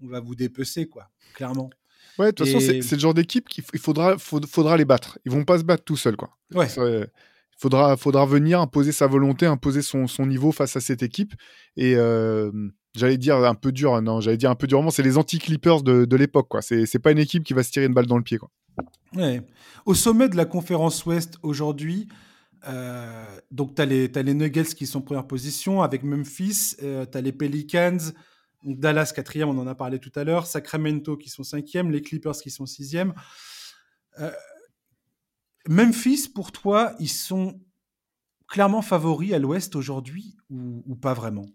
[0.04, 1.68] on va vous dépecer, quoi, clairement.
[2.16, 5.18] Ouais, de toute façon, c'est le genre d'équipe qu'il faudra, faudra les battre.
[5.24, 6.30] Ils vont pas se battre tout seuls, quoi.
[6.54, 6.68] Ouais.
[6.68, 7.08] Il
[7.58, 11.34] faudra, faudra venir imposer sa volonté, imposer son, son niveau face à cette équipe.
[11.76, 12.52] Et euh,
[12.94, 16.04] j'allais dire un peu dur, non, j'allais dire un peu durement, c'est les anti-clippers de,
[16.04, 16.62] de l'époque, quoi.
[16.62, 18.48] C'est pas une équipe qui va se tirer une balle dans le pied, quoi.
[19.16, 19.42] Ouais.
[19.86, 22.06] Au sommet de la conférence Ouest aujourd'hui,
[22.68, 27.16] euh, donc, tu as, les Nuggets qui sont en première position avec Memphis, euh, tu
[27.16, 27.98] as les Pelicans,
[28.62, 32.36] Dallas quatrième, on en a parlé tout à l'heure, Sacramento qui sont cinquième, les Clippers
[32.36, 33.14] qui sont sixième.
[34.18, 34.30] Euh,
[35.68, 37.60] Memphis, pour toi, ils sont
[38.48, 41.46] clairement favoris à l'Ouest aujourd'hui ou, pas vraiment?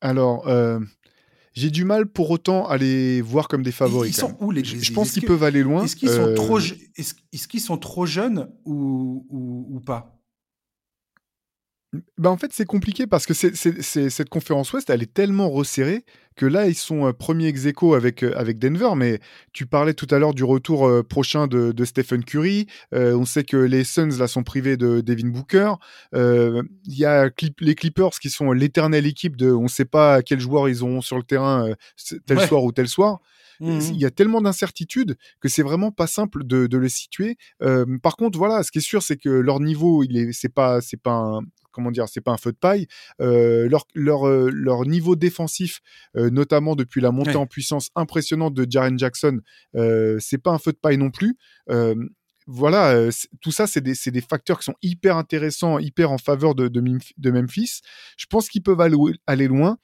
[0.00, 0.46] Alors,
[1.52, 4.10] j'ai du mal pour autant à les voir comme des favoris.
[4.10, 5.84] Ils sont où les Je pense qu'ils peuvent aller loin.
[5.84, 10.19] Est-ce qu'ils sont, trop, est -ce, qu'ils sont trop jeunes ou, ou pas?
[12.18, 16.04] Bah, en fait, c'est compliqué parce que c'est, cette conférence Ouest, elle est tellement resserrée
[16.36, 18.90] que là, ils sont euh, premiers ex avec, euh, avec Denver.
[18.96, 19.18] Mais
[19.52, 22.66] tu parlais tout à l'heure du retour euh, prochain de, Stephen Curry.
[22.92, 25.74] on sait que les Suns là, sont privés de Devin Booker.
[26.12, 27.28] Il y a
[27.60, 31.00] les Clippers qui sont l'éternelle équipe de on ne sait pas quels joueurs ils auront
[31.00, 31.74] sur le terrain
[32.26, 33.20] tel soir ou tel soir.
[33.60, 37.36] Mmh il y a tellement d'incertitudes que c'est vraiment pas simple de, de le situer.
[38.02, 40.80] par contre, voilà, ce qui est sûr, c'est que leur niveau, il est, c'est pas,
[40.80, 42.86] c'est pas un, comment dire, c'est pas un feu de paille.
[43.20, 45.80] Euh, leur, leur, euh, leur, niveau défensif,
[46.16, 49.40] euh, notamment depuis la montée en puissance impressionnante de Jaren Jackson,
[49.74, 51.36] c'est pas un feu de paille non plus
[52.46, 53.10] voilà,
[53.40, 57.30] tout ça, c'est des, des, facteurs qui sont hyper intéressants, hyper en faveur de, de,
[57.30, 57.80] Memphis.
[58.16, 58.96] Je pense qu'ils peuvent aller,
[59.28, 59.78] aller loin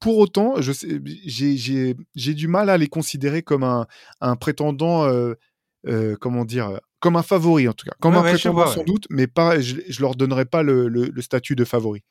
[0.00, 3.86] pour autant, j'ai du mal à les considérer comme un,
[4.20, 5.34] un prétendant, euh,
[5.86, 7.94] euh, comment dire, comme un favori en tout cas.
[8.00, 11.54] Comme un prétendant sans doute, mais pas, je, ne leur donnerai pas le, le, statut
[11.54, 12.02] de favori.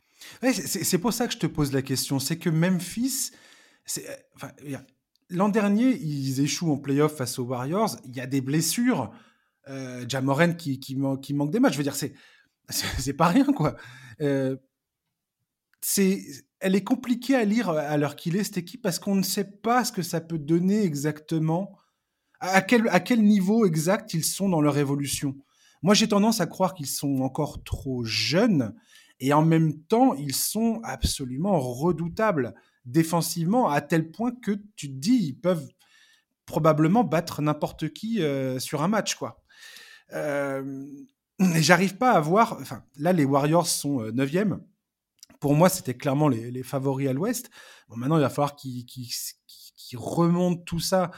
[0.43, 2.19] c'est pour ça que je te pose la question.
[2.19, 3.31] C'est que Memphis,
[4.35, 4.51] enfin,
[5.31, 7.97] l'an dernier, ils échouent en playoff face aux Warriors.
[8.05, 9.11] Il y a des blessures.
[9.67, 11.73] Euh, Jamoren qui, qui, qui, manque des matchs.
[11.73, 12.13] Je veux dire, c'est
[12.69, 13.75] c'est pas rien quoi.
[14.21, 14.57] Euh,
[15.81, 16.21] c'est
[16.59, 19.49] elle est compliquée à lire à l'heure qu'il est, cette équipe, parce qu'on ne sait
[19.49, 21.77] pas ce que ça peut donner exactement,
[22.43, 25.35] à quel, à quel niveau exact ils sont dans leur évolution?
[25.81, 28.75] Moi, j'ai tendance à croire qu'ils sont encore trop jeunes,
[29.19, 32.53] et en même temps, ils sont absolument redoutables
[32.85, 35.69] défensivement, à tel point que tu te dis, ils peuvent
[36.45, 39.41] probablement battre n'importe qui euh, sur un match, quoi.
[40.13, 40.85] Euh,
[41.39, 42.57] J'arrive pas à voir.
[42.61, 44.53] Enfin, là, les Warriors sont 9e.
[44.53, 44.57] Euh,
[45.39, 47.49] pour moi, c'était clairement les, favoris à l'Ouest.
[47.89, 48.85] Bon, maintenant, il va falloir qu'ils
[49.95, 51.11] remontent tout ça.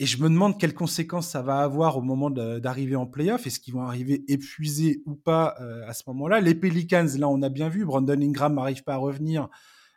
[0.00, 3.46] Et je me demande quelles conséquences ça va avoir au moment d'arriver en playoff.
[3.48, 6.40] Est-ce qu'ils vont arriver épuisés ou pas euh, à ce moment-là?
[6.40, 7.84] Les Pelicans, là, on a bien vu.
[7.84, 9.48] Brandon Ingram n'arrive pas à revenir.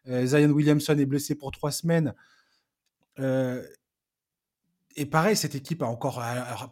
[0.08, 2.16] Euh, Zion Williamson est blessé pour trois semaines.
[3.20, 3.64] Euh,
[4.96, 6.22] et pareil, cette équipe a encore,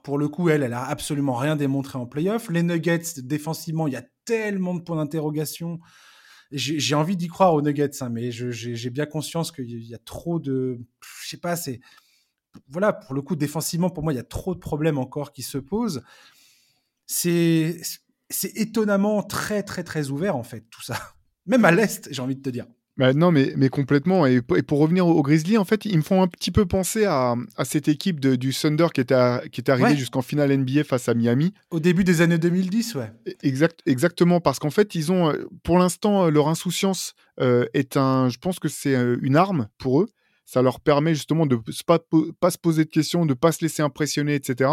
[0.03, 2.49] pour le coup, elle, elle a absolument rien démontré en playoff.
[2.49, 5.79] Les Nuggets, défensivement, il y a tellement de points d'interrogation
[6.51, 10.39] j'ai envie d'y croire aux Nuggets, hein, mais j'ai bien conscience qu'il y a trop
[10.39, 10.79] de,
[11.23, 11.79] je sais pas, c'est
[12.67, 15.43] voilà, pour le coup, défensivement, pour moi, il y a trop de problèmes encore qui
[15.43, 16.03] se posent.
[17.05, 17.81] C'est
[18.55, 20.97] étonnamment très, très, très ouvert, en fait, tout ça.
[21.45, 22.65] Même à l'Est, j'ai envie de te dire.
[22.99, 24.25] Bah, non, mais, mais complètement.
[24.25, 27.35] Et, pour revenir aux Grizzlies, en fait, ils me font un petit peu penser à,
[27.55, 29.15] à cette équipe de, du Thunder qui était,
[29.53, 31.53] qui était arrivée jusqu'en finale NBA face à Miami.
[31.71, 33.09] Au début des années 2010, ouais.
[33.25, 37.65] E, exact, exactement, parce qu'en fait, ils ont, euh, pour l'instant, euh, leur insouciance euh,
[37.73, 40.09] est un, je pense que c'est une arme pour eux.
[40.49, 41.99] Ça leur permet justement de ne pas,
[42.39, 44.71] pas se poser de questions, de ne pas se laisser impressionner, etc.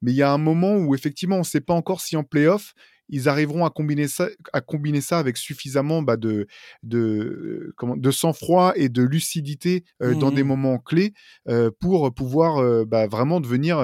[0.00, 2.24] Mais il y a un moment où, effectivement, on ne sait pas encore si en
[2.24, 2.72] playoff,
[3.10, 6.46] ils arriveront à combiner ça, à combiner ça avec suffisamment bah, de,
[6.82, 11.12] de, comment, de sang-froid et de lucidité euh, dans des mmh moments clés
[11.46, 13.80] euh, pour pouvoir euh, bah, vraiment devenir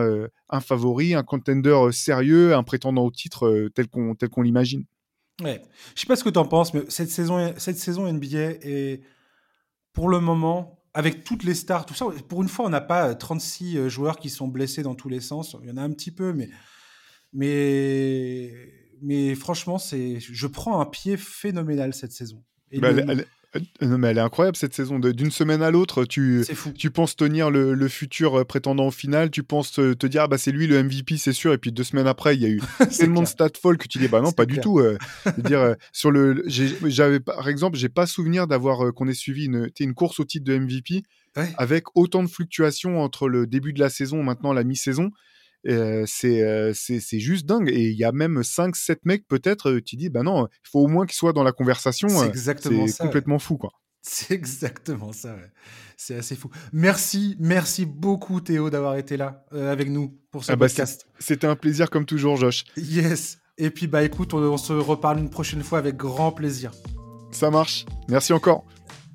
[0.49, 4.87] un favori, un contender sérieux, un prétendant au titre tel qu'on qu'on l'imagine.
[5.43, 5.61] Ouais.
[5.95, 9.03] Je sais pas ce que tu en penses, mais cette saison, cette saison NBA est
[9.93, 13.15] pour le moment avec toutes les stars, tout ça, pour une fois, on n'a pas
[13.15, 15.57] 36 joueurs qui sont blessés dans tous les sens.
[15.63, 16.49] Il y en a un petit peu, mais,
[17.33, 18.53] mais
[19.05, 22.43] mais franchement, c'est, je prends un pied phénoménal cette saison.
[22.73, 23.27] Bah, elle,
[23.81, 24.99] non, mais elle est incroyable cette saison.
[24.99, 26.45] D'une semaine à l'autre, tu,
[26.77, 30.39] tu penses tenir le, futur euh, prétendant au final, tu penses te, dire ah bah
[30.39, 31.53] c'est lui le MVP, c'est sûr.
[31.53, 32.61] Et puis deux semaines après, il y a eu
[32.99, 34.79] tellement de stats folles que tu dis bah non, pas du tout.
[34.79, 34.99] Euh,
[35.39, 39.71] dire euh, sur le, j'avais par exemple, j'ai pas souvenir d'avoir qu'on ait suivi une,
[39.79, 41.03] une course au titre de MVP
[41.59, 45.11] avec autant de fluctuations entre le début de la saison, maintenant la mi-saison.
[45.67, 47.69] Euh, c'est juste dingue.
[47.71, 50.89] Et il y a même 5-7 mecs, peut-être, tu dis, bah non, il faut au
[50.89, 52.09] moins qu'ils soient dans la conversation.
[52.09, 53.05] C'est exactement ça.
[53.05, 53.71] complètement fou, quoi.
[54.07, 55.35] C'est exactement ça.
[55.97, 56.51] C'est assez fou.
[56.75, 61.07] Merci, merci beaucoup, Théo, d'avoir été là avec nous pour ce ah bah, podcast.
[61.19, 62.65] C'était un plaisir, comme toujours, Josh.
[62.77, 63.39] Yes.
[63.57, 66.73] Et puis, bah écoute, on, se reparle une prochaine fois avec grand plaisir.
[67.31, 67.87] Ça marche.
[68.09, 68.67] Merci encore.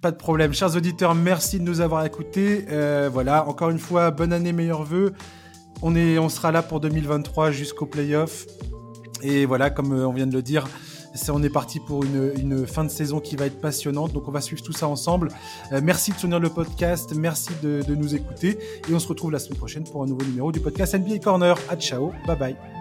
[0.02, 0.54] Pas de problème.
[0.54, 2.66] Chers auditeurs, merci de nous avoir écoutés.
[3.12, 5.14] voilà, encore une fois, bonne année, meilleurs vœux.
[5.82, 8.46] On, est, on sera là pour 2023 jusqu'au playoff.
[9.22, 10.68] Et voilà, comme euh, on vient de le dire,
[11.30, 14.14] on est parti pour une, fin de saison qui va être passionnante.
[14.14, 15.30] Donc on va suivre tout ça ensemble.
[15.72, 18.58] Euh, merci de soutenir le podcast, merci de, de, nous écouter.
[18.90, 21.58] Et on se retrouve la semaine prochaine pour un nouveau numéro du podcast NBA Corner.
[21.70, 22.79] À ciao, bye bye.